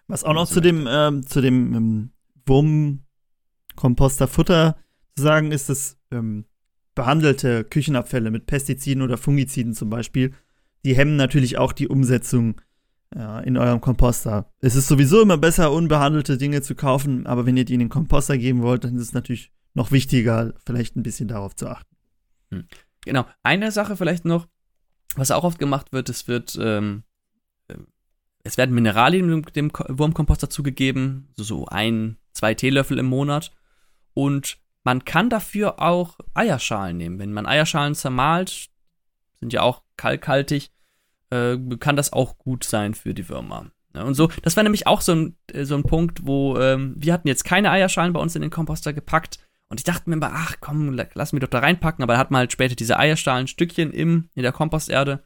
[0.07, 2.11] Was auch noch zu dem, ähm, zu dem ähm,
[2.45, 4.77] Wurmkomposterfutter
[5.17, 6.45] zu sagen ist, dass ähm,
[6.95, 10.33] behandelte Küchenabfälle mit Pestiziden oder Fungiziden zum Beispiel,
[10.85, 12.61] die hemmen natürlich auch die Umsetzung
[13.15, 14.51] äh, in eurem Komposter.
[14.59, 17.89] Es ist sowieso immer besser, unbehandelte Dinge zu kaufen, aber wenn ihr die in den
[17.89, 21.95] Komposter geben wollt, dann ist es natürlich noch wichtiger, vielleicht ein bisschen darauf zu achten.
[22.51, 22.65] Hm.
[23.05, 23.25] Genau.
[23.41, 24.47] Eine Sache vielleicht noch,
[25.15, 27.03] was auch oft gemacht wird, es wird ähm,
[28.43, 33.51] es werden Mineralien dem Wurmkompost dazugegeben, so, so ein, zwei Teelöffel im Monat.
[34.13, 37.19] Und man kann dafür auch Eierschalen nehmen.
[37.19, 38.69] Wenn man Eierschalen zermalt,
[39.39, 40.71] sind ja auch kalkhaltig,
[41.33, 43.71] äh, kann das auch gut sein für die Würmer.
[43.95, 46.95] Ja, und so, das war nämlich auch so ein, äh, so ein Punkt, wo ähm,
[46.97, 49.39] wir hatten jetzt keine Eierschalen bei uns in den Komposter gepackt.
[49.69, 52.03] Und ich dachte mir immer, ach komm, lass mich doch da reinpacken.
[52.03, 55.23] Aber da hat man halt später diese Eierschalen-Stückchen in der Komposterde.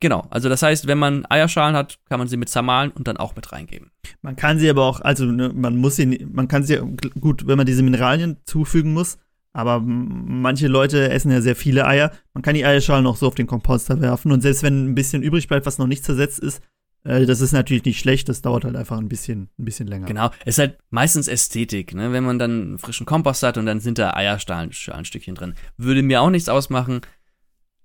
[0.00, 3.18] Genau, also das heißt, wenn man Eierschalen hat, kann man sie mit zermahlen und dann
[3.18, 3.90] auch mit reingeben.
[4.22, 6.78] Man kann sie aber auch, also ne, man muss sie, man kann sie,
[7.20, 9.18] gut, wenn man diese Mineralien zufügen muss,
[9.52, 12.12] aber manche Leute essen ja sehr viele Eier.
[12.34, 15.22] Man kann die Eierschalen auch so auf den Komposter werfen und selbst wenn ein bisschen
[15.22, 16.62] übrig bleibt, was noch nicht zersetzt ist,
[17.04, 20.06] äh, das ist natürlich nicht schlecht, das dauert halt einfach ein bisschen, ein bisschen länger.
[20.06, 22.12] Genau, es ist halt meistens Ästhetik, ne?
[22.12, 25.54] wenn man dann frischen Kompost hat und dann sind da Eierschalenstückchen drin.
[25.76, 27.00] Würde mir auch nichts ausmachen,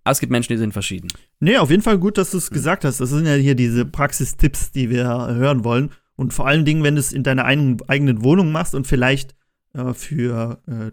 [0.06, 1.08] aber es gibt Menschen, die sind verschieden.
[1.40, 2.54] Nee, auf jeden Fall gut, dass du es mhm.
[2.56, 3.00] gesagt hast.
[3.00, 5.92] Das sind ja hier diese Praxistipps, die wir hören wollen.
[6.16, 9.36] Und vor allen Dingen, wenn du es in deiner eigenen Wohnung machst und vielleicht
[9.74, 10.92] äh, für äh,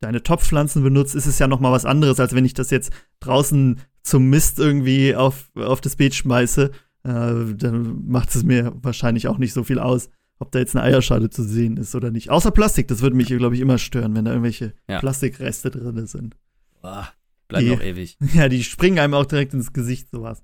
[0.00, 2.92] deine Topfpflanzen benutzt, ist es ja noch mal was anderes, als wenn ich das jetzt
[3.20, 6.70] draußen zum Mist irgendwie auf, auf das Beet schmeiße.
[7.04, 10.84] Äh, dann macht es mir wahrscheinlich auch nicht so viel aus, ob da jetzt eine
[10.84, 12.30] Eierschale zu sehen ist oder nicht.
[12.30, 14.98] Außer Plastik, das würde mich, glaube ich, immer stören, wenn da irgendwelche ja.
[14.98, 16.36] Plastikreste drin sind.
[16.80, 17.08] Boah.
[17.48, 18.16] Bleibt die, noch ewig.
[18.34, 20.42] Ja, die springen einem auch direkt ins Gesicht, sowas.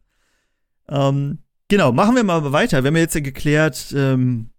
[0.88, 1.38] Ähm,
[1.68, 2.82] genau, machen wir mal weiter.
[2.82, 4.50] Wir haben jetzt ja geklärt, ähm,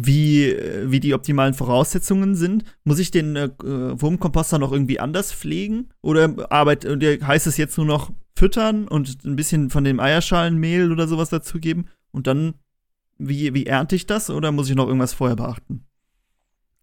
[0.00, 2.64] wie, wie die optimalen Voraussetzungen sind.
[2.84, 5.88] Muss ich den äh, Wurmkomposter noch irgendwie anders pflegen?
[6.02, 11.08] Oder arbeit, heißt es jetzt nur noch füttern und ein bisschen von dem Eierschalenmehl oder
[11.08, 11.88] sowas dazugeben?
[12.12, 12.54] Und dann,
[13.18, 14.30] wie, wie ernte ich das?
[14.30, 15.84] Oder muss ich noch irgendwas vorher beachten?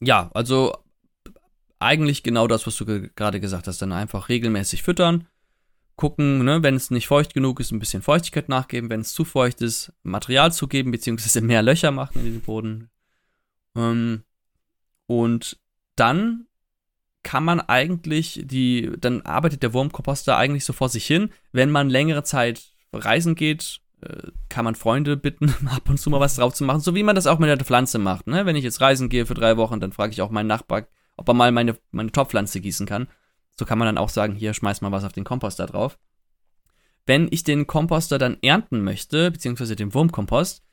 [0.02, 0.76] Ja, also
[1.80, 3.82] eigentlich genau das, was du ge gerade gesagt hast.
[3.82, 5.28] Dann einfach regelmäßig füttern,
[5.96, 9.24] gucken, ne, wenn es nicht feucht genug ist, ein bisschen Feuchtigkeit nachgeben, wenn es zu
[9.24, 12.90] feucht ist, Material zugeben, beziehungsweise mehr Löcher machen in den Boden.
[13.76, 14.24] Ähm,
[15.08, 15.58] und
[15.96, 16.48] dann
[17.24, 21.32] kann man eigentlich die, dann arbeitet der Wurmkomposter eigentlich so vor sich hin.
[21.52, 26.20] Wenn man längere Zeit reisen geht, äh, kann man Freunde bitten, ab und zu mal
[26.20, 28.28] was drauf zu machen, so wie man das auch mit der Pflanze macht.
[28.28, 28.46] Ne?
[28.46, 31.28] Wenn ich jetzt reisen gehe für drei Wochen, dann frage ich auch meinen Nachbar, ob
[31.28, 33.08] er mal meine, meine Topfpflanze gießen kann.
[33.58, 35.98] So kann man dann auch sagen, hier schmeiß mal was auf den Komposter drauf.
[37.08, 40.64] Wenn ich den Komposter dann ernten möchte, beziehungsweise den Wurmkompost,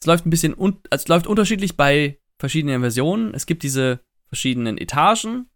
[0.00, 3.34] es läuft ein bisschen, un es läuft unterschiedlich bei verschiedenen Versionen.
[3.34, 5.48] Es gibt diese verschiedenen Etagen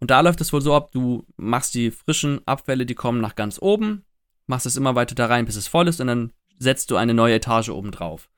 [0.00, 3.36] und da läuft es wohl so ab, du machst die frischen Abfälle, die kommen nach
[3.36, 4.04] ganz oben,
[4.46, 7.14] machst es immer weiter da rein, bis es voll ist und dann setzt du eine
[7.14, 8.28] neue Etage oben drauf.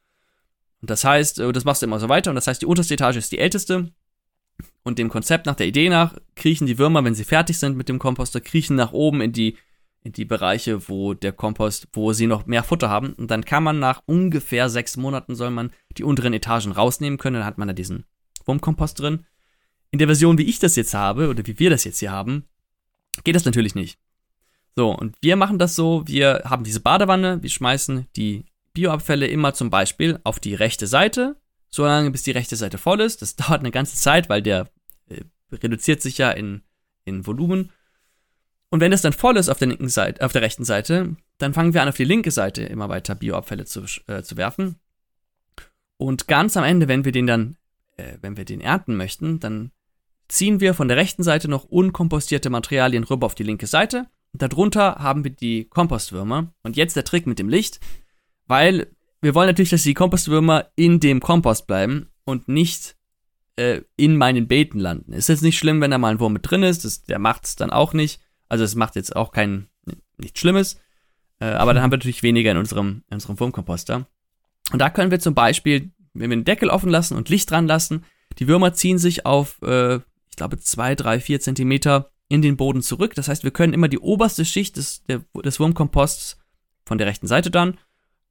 [0.81, 2.95] Und das heißt, äh, das machst du immer so weiter und das heißt, die unterste
[2.95, 3.93] Etage ist die älteste
[4.83, 7.89] und dem Konzept nach der Idee nach kriechen die Würmer, wenn sie fertig sind mit
[7.89, 9.57] dem Komposter, kriechen nach oben in die,
[10.13, 13.13] die Bereiche, wo der Kompost, wo sie noch mehr Futter haben.
[13.15, 17.37] Und dann kann man nach ungefähr sechs Monaten soll man die unteren Etagen rausnehmen können.
[17.37, 18.05] Dann hat man da diesen
[18.45, 19.25] Wurmkompost drin.
[19.91, 22.45] In der Version, wie ich das jetzt habe, oder wie wir das jetzt hier haben,
[23.25, 23.99] geht das natürlich nicht.
[24.75, 28.45] So, und wir machen das so, wir haben diese Badewanne, wir schmeißen die
[28.75, 31.37] Bioabfälle immer zum Beispiel auf die rechte Seite
[31.71, 33.23] so lange, bis die rechte Seite voll ist.
[33.23, 34.69] Das dauert eine ganze Zeit, weil der
[35.09, 36.63] äh, reduziert sich ja in,
[37.05, 37.71] in Volumen.
[38.77, 41.55] Und wenn das dann voll ist auf der linken Seite, auf der rechten Seite, dann
[41.55, 44.77] fangen wir an, auf die linke Seite immer weiter Bioabfälle zu, äh, zu werfen.
[45.97, 47.57] Und ganz am Ende, wenn wir den dann,
[47.97, 49.71] äh, wenn wir den ernten möchten, dann
[50.29, 54.09] ziehen wir von der rechten Seite noch unkompostierte Materialien rüber auf die linke Seite.
[54.35, 56.53] Und darunter haben wir die Kompostwürmer.
[56.63, 57.81] Und jetzt der Trick mit dem Licht,
[58.47, 58.89] weil
[59.23, 62.95] wir wollen natürlich, dass die Kompostwürmer in dem Kompost bleiben und nicht
[63.57, 65.15] äh, in meinen Beeten landen.
[65.15, 67.47] Ist jetzt nicht schlimm, wenn da mal ein Wurm mit drin ist, das, der macht
[67.47, 68.21] es dann auch nicht.
[68.49, 69.69] Also es macht jetzt auch kein,
[70.19, 70.81] nichts Schlimmes.
[71.41, 74.07] Äh, aber dann haben wir natürlich weniger in unserem, in unserem Wurmkomposter.
[74.73, 77.67] Und da können wir zum Beispiel, wenn wir den Deckel offen lassen und Licht dran
[77.67, 78.05] lassen,
[78.39, 82.83] die Würmer ziehen sich auf, äh, ich glaube, zwei, drei, vier Zentimeter in den Boden
[82.83, 83.15] zurück.
[83.15, 86.39] Das heißt, wir können immer die oberste Schicht des, der, des Wurmkomposts
[86.85, 87.79] von der rechten Seite dann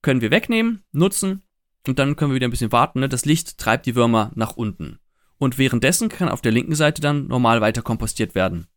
[0.05, 1.41] können wir wegnehmen, nutzen
[1.88, 2.99] und dann können wir wieder ein bisschen warten.
[2.99, 3.09] Ne?
[3.09, 4.99] Das Licht treibt die Würmer nach unten.
[5.39, 8.68] Und währenddessen kann auf der linken Seite dann normal weiter kompostiert werden.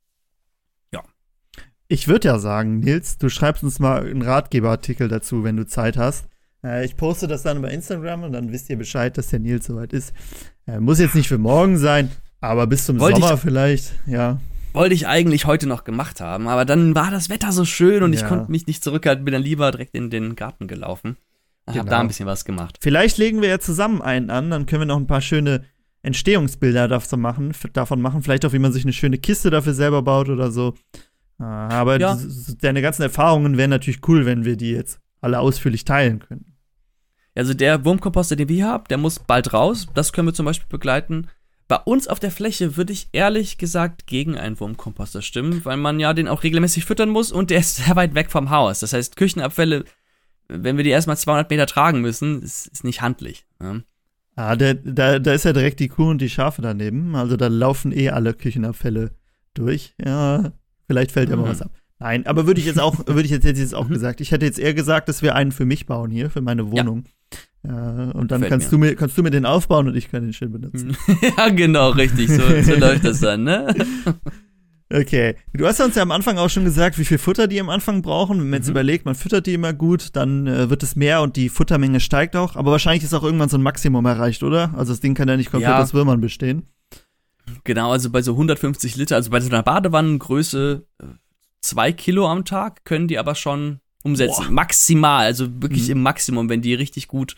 [1.89, 5.97] Ich würde ja sagen, Nils, du schreibst uns mal einen Ratgeberartikel dazu, wenn du Zeit
[5.97, 6.27] hast.
[6.63, 9.67] Äh, ich poste das dann über Instagram und dann wisst ihr Bescheid, dass der Nils
[9.67, 10.13] soweit ist.
[10.67, 12.11] Äh, muss jetzt nicht für morgen sein,
[12.41, 14.39] aber bis zum Wollte Sommer vielleicht, ja
[14.73, 18.13] wollte ich eigentlich heute noch gemacht haben, aber dann war das Wetter so schön und
[18.13, 18.21] ja.
[18.21, 21.17] ich konnte mich nicht zurückhalten, bin dann lieber direkt in den Garten gelaufen.
[21.67, 21.81] Ich genau.
[21.81, 22.79] habe da ein bisschen was gemacht.
[22.81, 25.65] Vielleicht legen wir ja zusammen einen an, dann können wir noch ein paar schöne
[26.03, 28.23] Entstehungsbilder davon machen, davon machen.
[28.23, 30.75] Vielleicht auch, wie man sich eine schöne Kiste dafür selber baut oder so.
[31.39, 32.19] Ah, aber ja.
[32.61, 36.57] deine ganzen Erfahrungen wären natürlich cool, wenn wir die jetzt alle ausführlich teilen können.
[37.35, 39.87] Also der Wurmkomposter, den wir haben, der muss bald raus.
[39.95, 41.29] Das können wir zum Beispiel begleiten.
[41.69, 46.01] bei uns auf der Fläche würde ich ehrlich gesagt gegen einen Wurmkomposter stimmen, weil man
[46.01, 48.81] ja den auch regelmäßig füttern muss und der ist sehr weit weg vom Haus.
[48.81, 49.85] Das heißt, Küchenabfälle,
[50.49, 53.47] wenn wir die erstmal 200 Meter tragen müssen, ist, ist nicht handlich.
[53.61, 53.85] Ne?
[54.35, 57.15] Ah, der, da, da ist ja direkt die Kuh und die Schafe daneben.
[57.15, 59.11] Also da laufen eh alle Küchenabfälle
[59.53, 59.95] durch.
[60.03, 60.53] Ja,
[60.89, 61.43] vielleicht fällt ja mhm.
[61.43, 61.71] mal was ab.
[62.01, 63.95] Nein, aber würde ich jetzt auch, würde ich jetzt, jetzt auch mhm.
[63.95, 64.21] gesagt.
[64.21, 67.05] Ich hätte jetzt eher gesagt, dass wir einen für mich bauen hier, für meine Wohnung.
[67.65, 68.09] Ja.
[68.09, 70.33] Äh, und dann kannst du, mir, kannst du mir den aufbauen und ich kann den
[70.33, 70.97] schön benutzen.
[71.37, 72.29] ja, genau, richtig.
[72.31, 73.75] So, so läuft das dann, ne?
[74.91, 75.35] Okay.
[75.53, 78.01] Du hast uns ja am Anfang auch schon gesagt, wie viel Futter die am Anfang
[78.01, 78.39] brauchen.
[78.39, 78.73] Wenn man jetzt mhm.
[78.73, 82.37] überlegt, man füttert die immer gut, dann äh, wird es mehr und die Futtermenge steigt
[82.37, 82.57] auch.
[82.57, 84.73] Aber wahrscheinlich ist auch irgendwann so ein Maximum erreicht, oder?
[84.77, 85.83] Also das Ding kann ja nicht komplett ja.
[85.83, 86.63] aus Würmern bestehen.
[87.69, 91.05] Genau, also bei so 150 Liter, also bei so einer Badewannengröße äh,
[91.61, 94.45] zwei Kilo am Tag können die aber schon umsetzen.
[94.47, 94.51] Boah.
[94.51, 95.93] Maximal, also wirklich mhm.
[95.93, 97.37] im Maximum, wenn die richtig gut,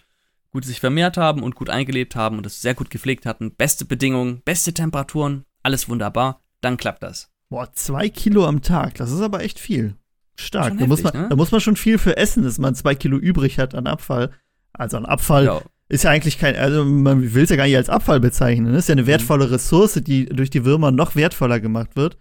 [0.53, 3.57] gut sich vermehrt haben und gut eingelebt haben und das sehr gut gepflegt hatten.
[3.57, 7.33] Beste Bedingungen, beste Temperaturen, alles wunderbar, dann klappt das.
[7.49, 9.97] Boah, zwei Kilo am Tag, das ist aber echt viel.
[10.37, 10.75] Stark.
[10.79, 11.29] Da, heftig, muss man, ne?
[11.29, 14.31] da muss man schon viel für essen, dass man zwei Kilo übrig hat an Abfall.
[14.73, 15.61] Also an Abfall ja.
[15.91, 18.67] Ist ja eigentlich kein, also man will es ja gar nicht als Abfall bezeichnen.
[18.67, 18.79] Das ne?
[18.79, 19.09] ist ja eine mhm.
[19.09, 22.17] wertvolle Ressource, die durch die Würmer noch wertvoller gemacht wird.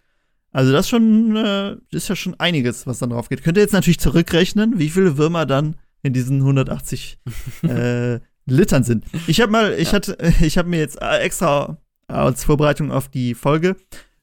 [0.51, 3.43] Also das schon, äh, ist ja schon einiges, was dann drauf geht.
[3.43, 7.19] Könnt ihr jetzt natürlich zurückrechnen, wie viele Würmer dann in diesen 180
[7.61, 9.05] äh, Litern sind.
[9.27, 9.93] Ich habe mal, ich ja.
[9.93, 13.75] hatte, ich habe mir jetzt extra als Vorbereitung auf die Folge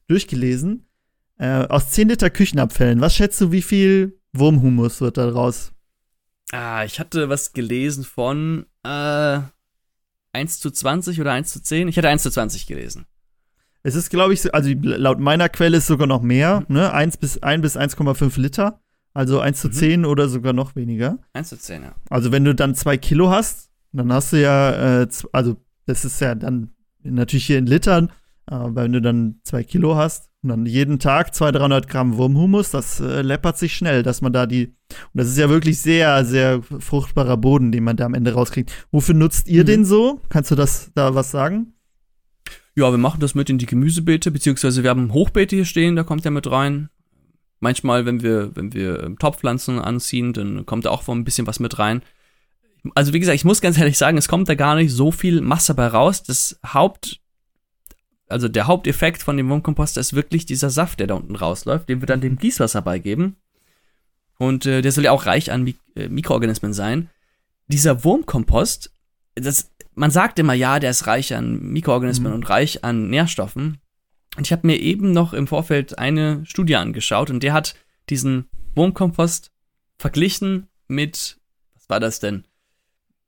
[0.09, 0.85] durchgelesen.
[1.37, 5.71] Äh, aus 10 Liter Küchenabfällen, was schätzt du, wie viel Wurmhumus wird da raus?
[6.51, 9.39] Ah, ich hatte was gelesen von äh,
[10.33, 11.87] 1 zu 20 oder 1 zu 10.
[11.87, 13.05] Ich hatte 1 zu 20 gelesen.
[13.83, 16.75] Es ist, glaube ich, also laut meiner Quelle ist sogar noch mehr, mhm.
[16.75, 16.93] ne?
[16.93, 18.81] 1 bis, 1 bis 1,5 Liter.
[19.13, 19.73] Also 1 zu mhm.
[19.73, 21.17] 10 oder sogar noch weniger.
[21.33, 21.95] 1 zu 10, ja.
[22.09, 26.21] Also wenn du dann 2 Kilo hast, dann hast du ja, äh, also das ist
[26.21, 28.11] ja dann natürlich hier in Litern,
[28.45, 32.71] aber wenn du dann 2 Kilo hast und dann jeden Tag 200, 300 Gramm Wurmhumus,
[32.71, 36.23] das äh, läppert sich schnell, dass man da die, und das ist ja wirklich sehr,
[36.25, 38.71] sehr fruchtbarer Boden, den man da am Ende rauskriegt.
[38.91, 39.67] Wofür nutzt ihr mhm.
[39.67, 40.21] den so?
[40.29, 41.73] Kannst du das da was sagen?
[42.75, 46.03] Ja, wir machen das mit in die Gemüsebeete, beziehungsweise wir haben Hochbeete hier stehen, da
[46.03, 46.89] kommt er mit rein.
[47.59, 51.79] Manchmal, wenn wir, wenn wir Topfpflanzen anziehen, dann kommt da auch ein bisschen was mit
[51.79, 52.03] rein.
[52.93, 55.41] Also, wie gesagt, ich muss ganz ehrlich sagen, es kommt da gar nicht so viel
[55.41, 56.21] Masse bei raus.
[56.21, 57.19] Das Haupt,
[58.27, 62.01] also der Haupteffekt von dem Wurmkomposter ist wirklich dieser Saft, der da unten rausläuft, den
[62.01, 63.37] wir dann dem Gießwasser beigeben.
[64.37, 67.09] Und äh, der soll ja auch reich an Mik äh, Mikroorganismen sein.
[67.67, 68.91] Dieser Wurmkompost,
[69.35, 72.35] das man sagt immer, ja, der ist reich an Mikroorganismen mhm.
[72.35, 73.79] und reich an Nährstoffen.
[74.37, 77.75] Und ich habe mir eben noch im Vorfeld eine Studie angeschaut und der hat
[78.07, 79.51] diesen Wurmkompost
[79.97, 81.39] verglichen mit,
[81.73, 82.45] was war das denn?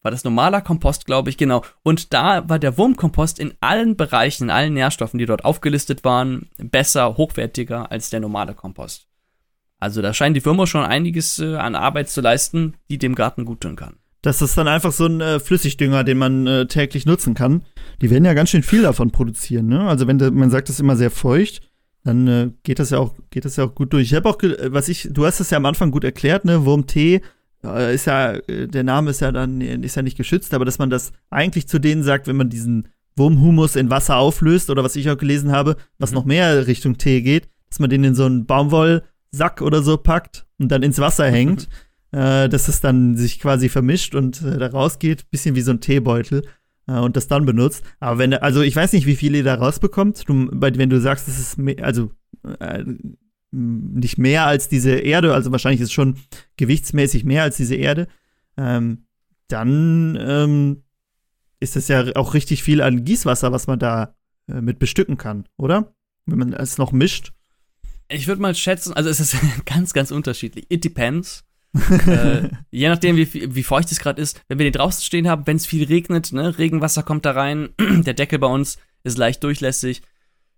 [0.04, 1.64] War das normaler Kompost, glaube ich, genau.
[1.84, 6.50] Und da war der Wurmkompost in allen Bereichen, in allen Nährstoffen, die dort aufgelistet waren,
[6.58, 9.09] besser, hochwertiger als der normale Kompost.
[9.80, 13.46] Also da scheint die Firma schon einiges äh, an Arbeit zu leisten, die dem Garten
[13.46, 13.96] gut tun kann.
[14.22, 17.64] Das ist dann einfach so ein äh, Flüssigdünger, den man äh, täglich nutzen kann.
[18.02, 19.88] Die werden ja ganz schön viel davon produzieren, ne?
[19.88, 21.62] Also wenn de, man sagt, das ist immer sehr feucht,
[22.04, 24.08] dann äh, geht das ja auch geht das ja auch gut durch.
[24.08, 26.66] Ich habe auch was ich du hast es ja am Anfang gut erklärt, ne?
[26.66, 27.22] Wurmtee
[27.64, 30.80] äh, ist ja äh, der Name ist ja dann ist ja nicht geschützt, aber dass
[30.80, 34.98] man das eigentlich zu denen sagt, wenn man diesen Wurmhumus in Wasser auflöst oder was
[34.98, 36.16] ich auch gelesen habe, was mhm.
[36.16, 38.46] noch mehr Richtung Tee geht, dass man den in so einen
[39.32, 41.68] Baumwollsack oder so packt und dann ins Wasser hängt.
[42.12, 45.80] äh, dass es dann sich quasi vermischt und äh, da rausgeht, bisschen wie so ein
[45.80, 46.44] Teebeutel
[46.88, 47.84] äh, und das dann benutzt.
[48.00, 50.28] Aber wenn, also ich weiß nicht, wie viel ihr da rausbekommt.
[50.28, 52.12] Du, wenn du sagst, es ist mehr, also
[52.60, 52.84] äh,
[53.52, 56.18] nicht mehr als diese Erde, also wahrscheinlich ist es schon
[56.58, 58.08] gewichtsmäßig mehr als diese Erde,
[58.58, 59.06] ähm,
[59.48, 60.84] dann ähm,
[61.60, 64.16] ist das ja auch richtig viel an Gießwasser, was man da
[64.48, 65.94] äh, mit bestücken kann, oder?
[66.26, 67.34] Wenn man es noch mischt.
[68.10, 70.66] Ich würde mal schätzen, also es ist ganz, ganz unterschiedlich.
[70.70, 71.46] It depends
[72.08, 75.46] äh, je nachdem, wie, wie feucht es gerade ist, wenn wir den draußen stehen haben,
[75.46, 79.44] wenn es viel regnet, ne, Regenwasser kommt da rein, der Deckel bei uns ist leicht
[79.44, 80.02] durchlässig,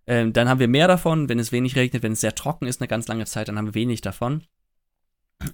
[0.07, 1.29] ähm, dann haben wir mehr davon.
[1.29, 3.67] Wenn es wenig regnet, wenn es sehr trocken ist, eine ganz lange Zeit, dann haben
[3.67, 4.43] wir wenig davon.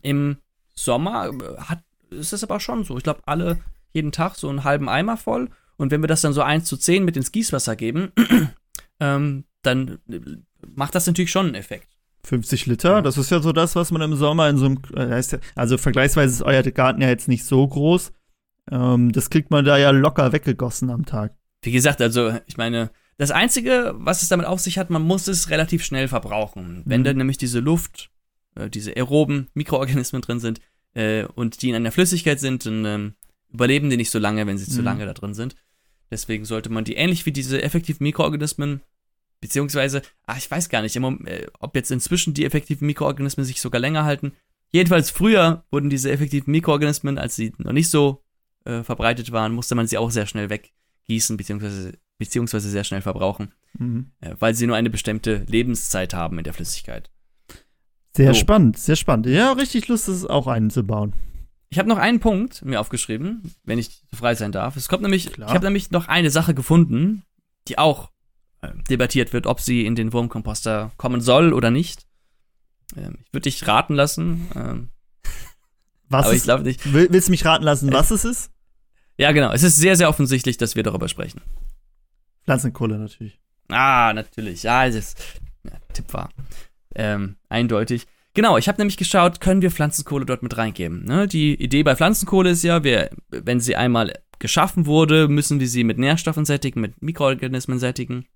[0.01, 0.37] Im
[0.75, 2.97] Sommer äh, hat, ist es aber schon so.
[2.97, 3.59] Ich glaube, alle
[3.93, 5.49] jeden Tag so einen halben Eimer voll.
[5.75, 8.11] Und wenn wir das dann so 1 zu 10 mit ins Gießwasser geben,
[8.99, 10.19] ähm, dann äh,
[10.75, 11.87] macht das natürlich schon einen Effekt.
[12.23, 15.21] 50 Liter, das ist ja so das, was man im Sommer in so einem, äh,
[15.55, 18.11] also vergleichsweise ist euer Garten ja jetzt nicht so groß.
[18.71, 21.33] Ähm, das kriegt man da ja locker weggegossen am Tag.
[21.61, 25.27] Wie gesagt, also ich meine, das Einzige, was es damit auf sich hat, man muss
[25.27, 26.83] es relativ schnell verbrauchen.
[26.85, 27.05] Wenn mhm.
[27.05, 28.11] da nämlich diese Luft,
[28.55, 30.59] äh, diese aeroben Mikroorganismen drin sind
[30.93, 33.13] äh, und die in einer Flüssigkeit sind, dann ähm,
[33.49, 34.75] überleben die nicht so lange, wenn sie mhm.
[34.75, 35.55] zu lange da drin sind.
[36.11, 38.81] Deswegen sollte man die ähnlich wie diese effektiven Mikroorganismen,
[39.47, 43.79] beziehungsweise, ach, ich weiß gar nicht, äh, ob jetzt inzwischen die effektiven Mikroorganismen sich sogar
[43.79, 44.33] länger halten.
[44.71, 48.23] Jedenfalls früher wurden diese effektiven Mikroorganismen, als sie noch nicht so
[48.65, 53.53] äh, verbreitet waren, musste man sie auch sehr schnell weggießen, beziehungsweise, beziehungsweise sehr schnell verbrauchen,
[53.79, 54.11] mhm.
[54.19, 57.09] äh, weil sie nur eine bestimmte Lebenszeit haben in der Flüssigkeit.
[58.13, 58.41] Sehr so.
[58.41, 59.27] spannend, sehr spannend.
[59.27, 61.13] Ja, richtig Lust, das auch einen zu bauen.
[61.69, 64.75] Ich habe noch einen Punkt mir aufgeschrieben, wenn ich frei sein darf.
[64.75, 65.47] Es kommt nämlich, Klar.
[65.47, 67.23] ich habe nämlich noch eine Sache gefunden,
[67.67, 68.11] die auch
[68.89, 72.05] debattiert wird, ob sie in den Wurmkomposter kommen soll oder nicht.
[72.95, 74.47] Ähm, ich würde dich raten lassen.
[74.55, 74.89] Ähm,
[76.09, 76.93] was aber ich glaube nicht.
[76.93, 78.51] Will, willst du mich raten lassen, was es ist?
[79.17, 79.51] Ja, genau.
[79.51, 81.41] Es ist sehr, sehr offensichtlich, dass wir darüber sprechen.
[82.45, 83.39] Pflanzenkohle natürlich.
[83.69, 84.63] Ah, natürlich.
[84.63, 85.17] Ja, es ist.
[85.63, 86.29] Ja, Tipp war.
[86.95, 88.07] Ähm, eindeutig.
[88.33, 91.03] Genau, ich habe nämlich geschaut, können wir Pflanzenkohle dort mit reingeben.
[91.05, 91.27] Ne?
[91.27, 95.83] Die Idee bei Pflanzenkohle ist ja, wir, wenn sie einmal geschaffen wurde, müssen wir sie
[95.83, 98.27] mit Nährstoffen sättigen, mit Mikroorganismen sättigen,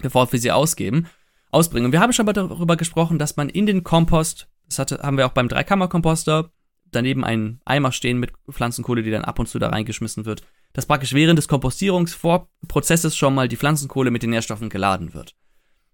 [0.00, 1.06] bevor wir sie ausgeben,
[1.50, 1.86] ausbringen.
[1.86, 5.16] Und wir haben schon mal darüber gesprochen, dass man in den Kompost, das hatte, haben
[5.16, 6.50] wir auch beim Dreikammerkomposter,
[6.90, 10.42] daneben einen Eimer stehen mit Pflanzenkohle, die dann ab und zu da reingeschmissen wird,
[10.72, 15.34] dass praktisch während des Kompostierungsprozesses schon mal die Pflanzenkohle mit den Nährstoffen geladen wird.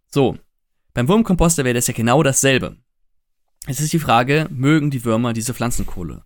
[0.08, 0.36] So,
[0.94, 2.76] beim Wurmkomposter wäre das ja genau dasselbe.
[3.66, 6.24] Es ist die Frage, mögen die Würmer diese Pflanzenkohle?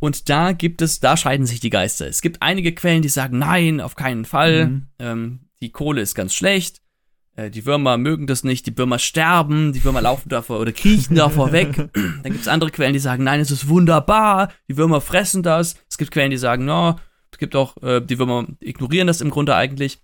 [0.00, 2.06] Und da gibt es, da scheiden sich die Geister.
[2.06, 4.66] Es gibt einige Quellen, die sagen, nein, auf keinen Fall.
[4.66, 4.86] Mhm.
[4.98, 6.82] Ähm, die Kohle ist ganz schlecht.
[7.38, 8.66] Äh, die Würmer mögen das nicht.
[8.66, 9.72] Die Würmer sterben.
[9.72, 11.76] Die Würmer laufen davor oder kriechen davor weg.
[11.94, 14.52] Dann gibt es andere Quellen, die sagen, nein, es ist wunderbar.
[14.68, 15.76] Die Würmer fressen das.
[15.88, 16.96] Es gibt Quellen, die sagen, no,
[17.30, 20.00] es gibt auch, äh, die Würmer ignorieren das im Grunde eigentlich.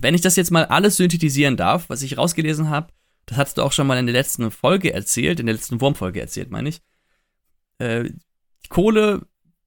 [0.00, 2.88] Wenn ich das jetzt mal alles synthetisieren darf, was ich rausgelesen habe,
[3.24, 6.20] das hast du auch schon mal in der letzten Folge erzählt, in der letzten Wurmfolge
[6.20, 6.82] erzählt, meine ich.
[7.78, 9.22] Äh, die Kohle,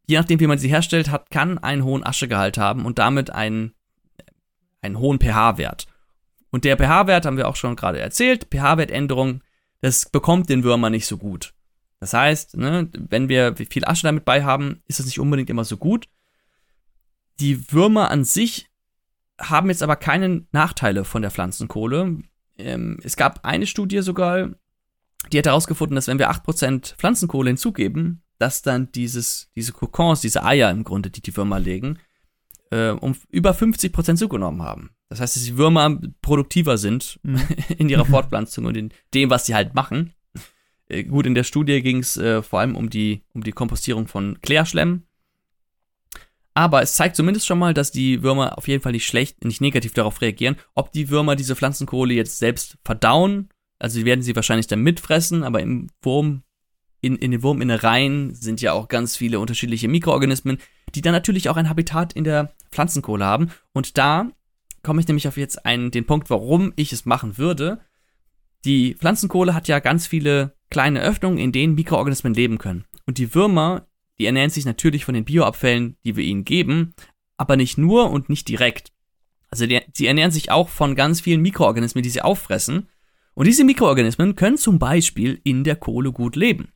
[0.05, 3.73] je nachdem, wie man sie herstellt, hat, kann einen hohen Aschegehalt haben und damit einen,
[4.81, 5.87] einen hohen pH-Wert.
[6.51, 8.47] Und der pH-Wert haben wir auch schon gerade erzählt.
[8.51, 9.41] pH-Wertänderung,
[9.79, 11.53] das bekommt den Würmer nicht so gut.
[11.99, 15.63] Das heißt, ne, wenn wir viel Asche damit bei haben, ist das nicht unbedingt immer
[15.63, 16.07] so gut.
[17.39, 18.67] Die Würmer an sich
[19.39, 22.19] haben jetzt aber keine Nachteile von der Pflanzenkohle.
[22.57, 24.49] Ähm, es gab eine Studie sogar,
[25.31, 30.43] die hat herausgefunden, dass wenn wir 8% Pflanzenkohle hinzugeben, dass dann dieses, diese Kokons, diese
[30.43, 31.99] Eier im Grunde, die die Würmer legen,
[32.71, 34.91] äh, um über 50% zugenommen haben.
[35.11, 37.41] Das heißt, dass die Würmer produktiver sind mhm.
[37.77, 40.13] in ihrer Fortpflanzung und in dem, was sie halt machen.
[40.87, 44.07] Äh, gut, in der Studie ging es äh, vor allem um die, um die Kompostierung
[44.07, 45.03] von Klärschlemm.
[46.53, 49.59] Aber es zeigt zumindest schon mal, dass die Würmer auf jeden Fall nicht schlecht, nicht
[49.59, 50.55] negativ darauf reagieren.
[50.75, 53.49] Ob die Würmer diese Pflanzenkohle jetzt selbst verdauen,
[53.79, 56.43] also sie werden sie wahrscheinlich dann mitfressen, aber im Wurm,
[57.01, 60.57] in, in den Wurminnereien sind ja auch ganz viele unterschiedliche Mikroorganismen,
[60.95, 63.51] die dann natürlich auch ein Habitat in der Pflanzenkohle haben.
[63.73, 64.31] Und da
[64.83, 67.81] komme ich nämlich auf jetzt einen, den Punkt, warum ich es machen würde.
[68.65, 72.85] Die Pflanzenkohle hat ja ganz viele kleine Öffnungen, in denen Mikroorganismen leben können.
[73.05, 73.87] Und die Würmer
[74.21, 76.93] die ernähren sich natürlich von den Bioabfällen, die wir ihnen geben,
[77.37, 78.91] aber nicht nur und nicht direkt.
[79.49, 82.87] Also die, sie ernähren sich auch von ganz vielen Mikroorganismen, die sie auffressen.
[83.33, 86.67] Und diese Mikroorganismen können zum Beispiel in der Kohle gut leben.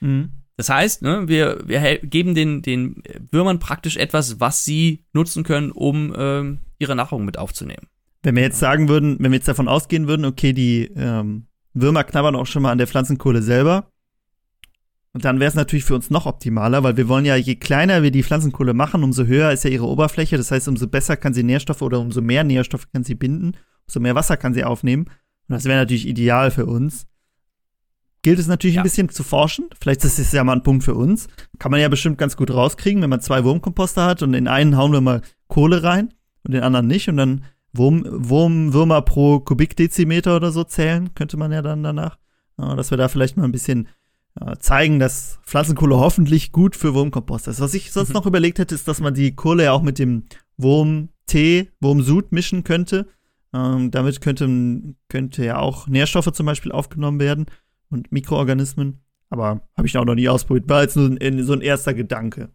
[0.00, 0.32] Mhm.
[0.58, 5.72] Das heißt, ne, wir, wir geben den, den Würmern praktisch etwas, was sie nutzen können,
[5.72, 7.86] um ähm, ihre Nahrung mit aufzunehmen.
[8.22, 12.04] Wenn wir jetzt sagen würden, wenn wir jetzt davon ausgehen würden, okay, die ähm, Würmer
[12.04, 13.90] knabbern auch schon mal an der Pflanzenkohle selber,
[15.16, 18.02] und dann wäre es natürlich für uns noch optimaler, weil wir wollen ja, je kleiner
[18.02, 20.36] wir die Pflanzenkohle machen, umso höher ist ja ihre Oberfläche.
[20.36, 23.56] Das heißt, umso besser kann sie Nährstoffe oder umso mehr Nährstoffe kann sie binden,
[23.88, 25.04] umso mehr Wasser kann sie aufnehmen.
[25.04, 27.06] Und das wäre natürlich ideal für uns.
[28.20, 28.82] Gilt es natürlich ja.
[28.82, 29.70] ein bisschen zu forschen.
[29.80, 31.28] Vielleicht ist es ja mal ein Punkt für uns.
[31.58, 34.76] Kann man ja bestimmt ganz gut rauskriegen, wenn man zwei Wurmkomposter hat und in einen
[34.76, 36.12] hauen wir mal Kohle rein
[36.46, 41.52] und den anderen nicht und dann Wurm, Wurmwürmer pro Kubikdezimeter oder so zählen, könnte man
[41.52, 42.18] ja dann danach.
[42.56, 43.88] dass wir da vielleicht mal ein bisschen
[44.40, 47.60] äh, zeigen, dass Pflanzenkohle hoffentlich gut für Wurmkompost ist.
[47.60, 48.14] Was ich sonst mhm.
[48.14, 50.24] noch überlegt hätte, ist, dass man die Kohle ja auch mit dem
[50.56, 53.08] Wurmtee, Wurmsud mischen könnte.
[53.52, 57.46] Ähm, damit könnte, könnte ja auch Nährstoffe zum Beispiel aufgenommen werden
[57.90, 59.00] und Mikroorganismen.
[59.28, 60.68] Aber habe ich auch noch nie ausprobiert.
[60.68, 62.50] War jetzt nur ein, so ein erster Gedanke.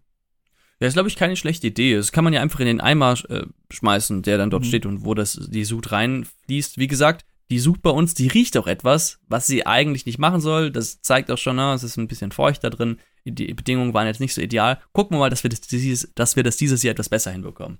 [0.81, 1.95] Ja, ist, glaube ich, keine schlechte Idee.
[1.95, 4.67] Das kann man ja einfach in den Eimer äh, schmeißen, der dann dort mhm.
[4.67, 6.79] steht und wo das, die Sud reinfließt.
[6.79, 10.41] Wie gesagt, die sucht bei uns, die riecht auch etwas, was sie eigentlich nicht machen
[10.41, 10.71] soll.
[10.71, 12.97] Das zeigt auch schon, na, es ist ein bisschen feucht da drin.
[13.25, 14.79] Die Bedingungen waren jetzt nicht so ideal.
[14.91, 17.77] Gucken wir mal, dass wir das dieses, dass wir das dieses Jahr etwas besser hinbekommen.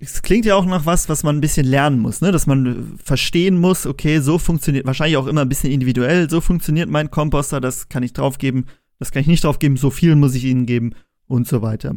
[0.00, 2.32] Es klingt ja auch nach was, was man ein bisschen lernen muss, ne?
[2.32, 6.88] Dass man verstehen muss, okay, so funktioniert, wahrscheinlich auch immer ein bisschen individuell, so funktioniert
[6.88, 8.66] mein Komposter, das kann ich draufgeben,
[8.98, 10.94] das kann ich nicht draufgeben, so viel muss ich ihnen geben
[11.26, 11.94] und so weiter.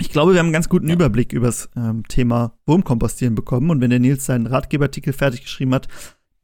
[0.00, 0.94] ich glaube, wir haben einen ganz guten ja.
[0.94, 3.70] Überblick über das ähm, Thema Wurmkompostieren bekommen.
[3.70, 5.88] Und wenn der Nils seinen Ratgeberartikel fertig geschrieben hat,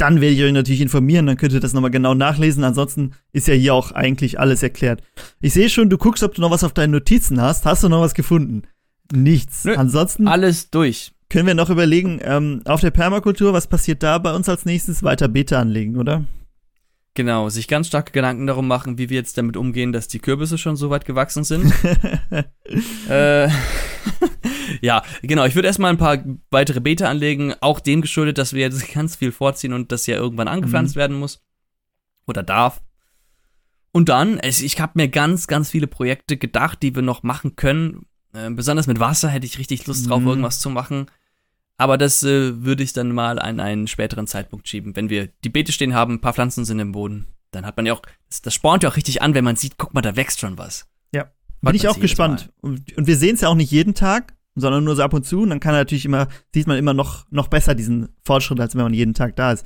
[0.00, 2.64] dann werde ich euch natürlich informieren, dann könnt ihr das nochmal genau nachlesen.
[2.64, 5.02] Ansonsten ist ja hier auch eigentlich alles erklärt.
[5.40, 7.66] Ich sehe schon, du guckst, ob du noch was auf deinen Notizen hast.
[7.66, 8.62] Hast du noch was gefunden?
[9.12, 9.64] Nichts.
[9.64, 10.26] Nö, Ansonsten.
[10.26, 11.12] Alles durch.
[11.28, 15.02] Können wir noch überlegen, ähm, auf der Permakultur, was passiert da bei uns als nächstes?
[15.02, 16.24] Weiter Beete anlegen, oder?
[17.14, 20.58] Genau, sich ganz starke Gedanken darum machen, wie wir jetzt damit umgehen, dass die Kürbisse
[20.58, 21.72] schon so weit gewachsen sind.
[23.08, 23.48] äh,
[24.80, 25.44] ja, genau.
[25.44, 29.16] Ich würde erstmal ein paar weitere Beete anlegen, auch dem geschuldet, dass wir jetzt ganz
[29.16, 31.00] viel vorziehen und das ja irgendwann angepflanzt mhm.
[31.00, 31.42] werden muss.
[32.26, 32.80] Oder darf.
[33.92, 38.06] Und dann, ich habe mir ganz, ganz viele Projekte gedacht, die wir noch machen können.
[38.32, 40.28] Äh, besonders mit Wasser hätte ich richtig Lust drauf, mhm.
[40.28, 41.06] irgendwas zu machen.
[41.80, 44.94] Aber das äh, würde ich dann mal an einen späteren Zeitpunkt schieben.
[44.96, 47.86] Wenn wir die Beete stehen haben, ein paar Pflanzen sind im Boden, dann hat man
[47.86, 50.14] ja auch, das, das spornt ja auch richtig an, wenn man sieht, guck mal, da
[50.14, 50.86] wächst schon was.
[51.10, 51.30] Ja.
[51.62, 52.50] Bin ich auch gespannt.
[52.60, 55.24] Und, und wir sehen es ja auch nicht jeden Tag, sondern nur so ab und
[55.24, 55.40] zu.
[55.40, 58.82] Und dann kann natürlich immer, sieht man immer noch, noch besser diesen Fortschritt, als wenn
[58.82, 59.64] man jeden Tag da ist.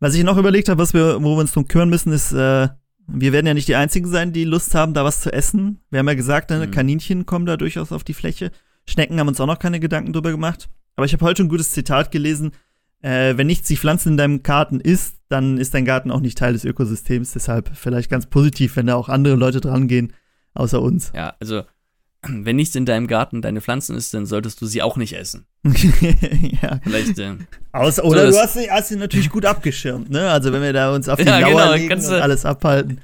[0.00, 2.68] Was ich noch überlegt habe, was wir, wo wir uns drum kümmern müssen, ist, äh,
[3.06, 5.80] wir werden ja nicht die Einzigen sein, die Lust haben, da was zu essen.
[5.88, 6.72] Wir haben ja gesagt, ne, mhm.
[6.72, 8.50] Kaninchen kommen da durchaus auf die Fläche.
[8.86, 10.68] Schnecken haben uns auch noch keine Gedanken drüber gemacht.
[10.96, 12.52] Aber ich habe heute ein gutes Zitat gelesen.
[13.02, 16.38] Äh, wenn nichts die Pflanzen in deinem Garten ist, dann ist dein Garten auch nicht
[16.38, 17.32] Teil des Ökosystems.
[17.32, 20.12] Deshalb vielleicht ganz positiv, wenn da auch andere Leute dran gehen,
[20.54, 21.12] außer uns.
[21.14, 21.64] Ja, also
[22.22, 25.46] wenn nichts in deinem Garten deine Pflanzen ist, dann solltest du sie auch nicht essen.
[25.64, 26.78] Ja.
[26.82, 27.18] Vielleicht.
[27.18, 27.36] Äh,
[27.72, 30.30] Aus, oder so, du hast sie, hast sie natürlich gut abgeschirmt, ne?
[30.30, 33.00] Also wenn wir da uns auf die ja, Lauer genau, legen und alles abhalten.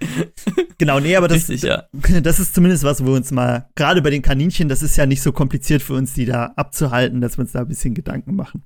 [0.79, 1.85] genau, nee, aber das, Richtig, ja.
[2.23, 5.07] das ist zumindest was, wo wir uns mal, gerade bei den Kaninchen, das ist ja
[5.07, 8.37] nicht so kompliziert für uns, die da abzuhalten, dass wir uns da ein bisschen Gedanken
[8.37, 8.63] machen.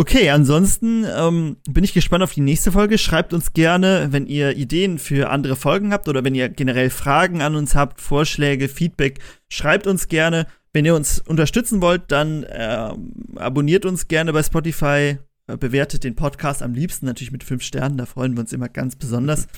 [0.00, 2.96] Okay, ansonsten ähm, bin ich gespannt auf die nächste Folge.
[2.96, 7.42] Schreibt uns gerne, wenn ihr Ideen für andere Folgen habt oder wenn ihr generell Fragen
[7.42, 9.18] an uns habt, Vorschläge, Feedback,
[9.50, 10.46] schreibt uns gerne.
[10.72, 12.94] Wenn ihr uns unterstützen wollt, dann äh,
[13.36, 17.98] abonniert uns gerne bei Spotify, äh, bewertet den Podcast am liebsten natürlich mit fünf Sternen,
[17.98, 19.48] da freuen wir uns immer ganz besonders.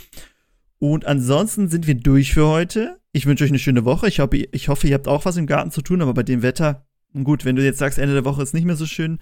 [0.80, 2.98] Und ansonsten sind wir durch für heute.
[3.12, 4.08] Ich wünsche euch eine schöne Woche.
[4.08, 6.42] Ich hoffe, ich hoffe, ihr habt auch was im Garten zu tun, aber bei dem
[6.42, 6.84] Wetter,
[7.22, 9.20] gut, wenn du jetzt sagst, Ende der Woche ist nicht mehr so schön,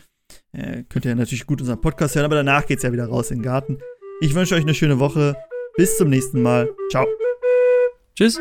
[0.53, 3.31] äh, könnt ihr natürlich gut unseren Podcast hören, aber danach geht es ja wieder raus
[3.31, 3.79] in den Garten.
[4.21, 5.37] Ich wünsche euch eine schöne Woche.
[5.77, 6.69] Bis zum nächsten Mal.
[6.91, 7.07] Ciao.
[8.17, 8.41] Tschüss.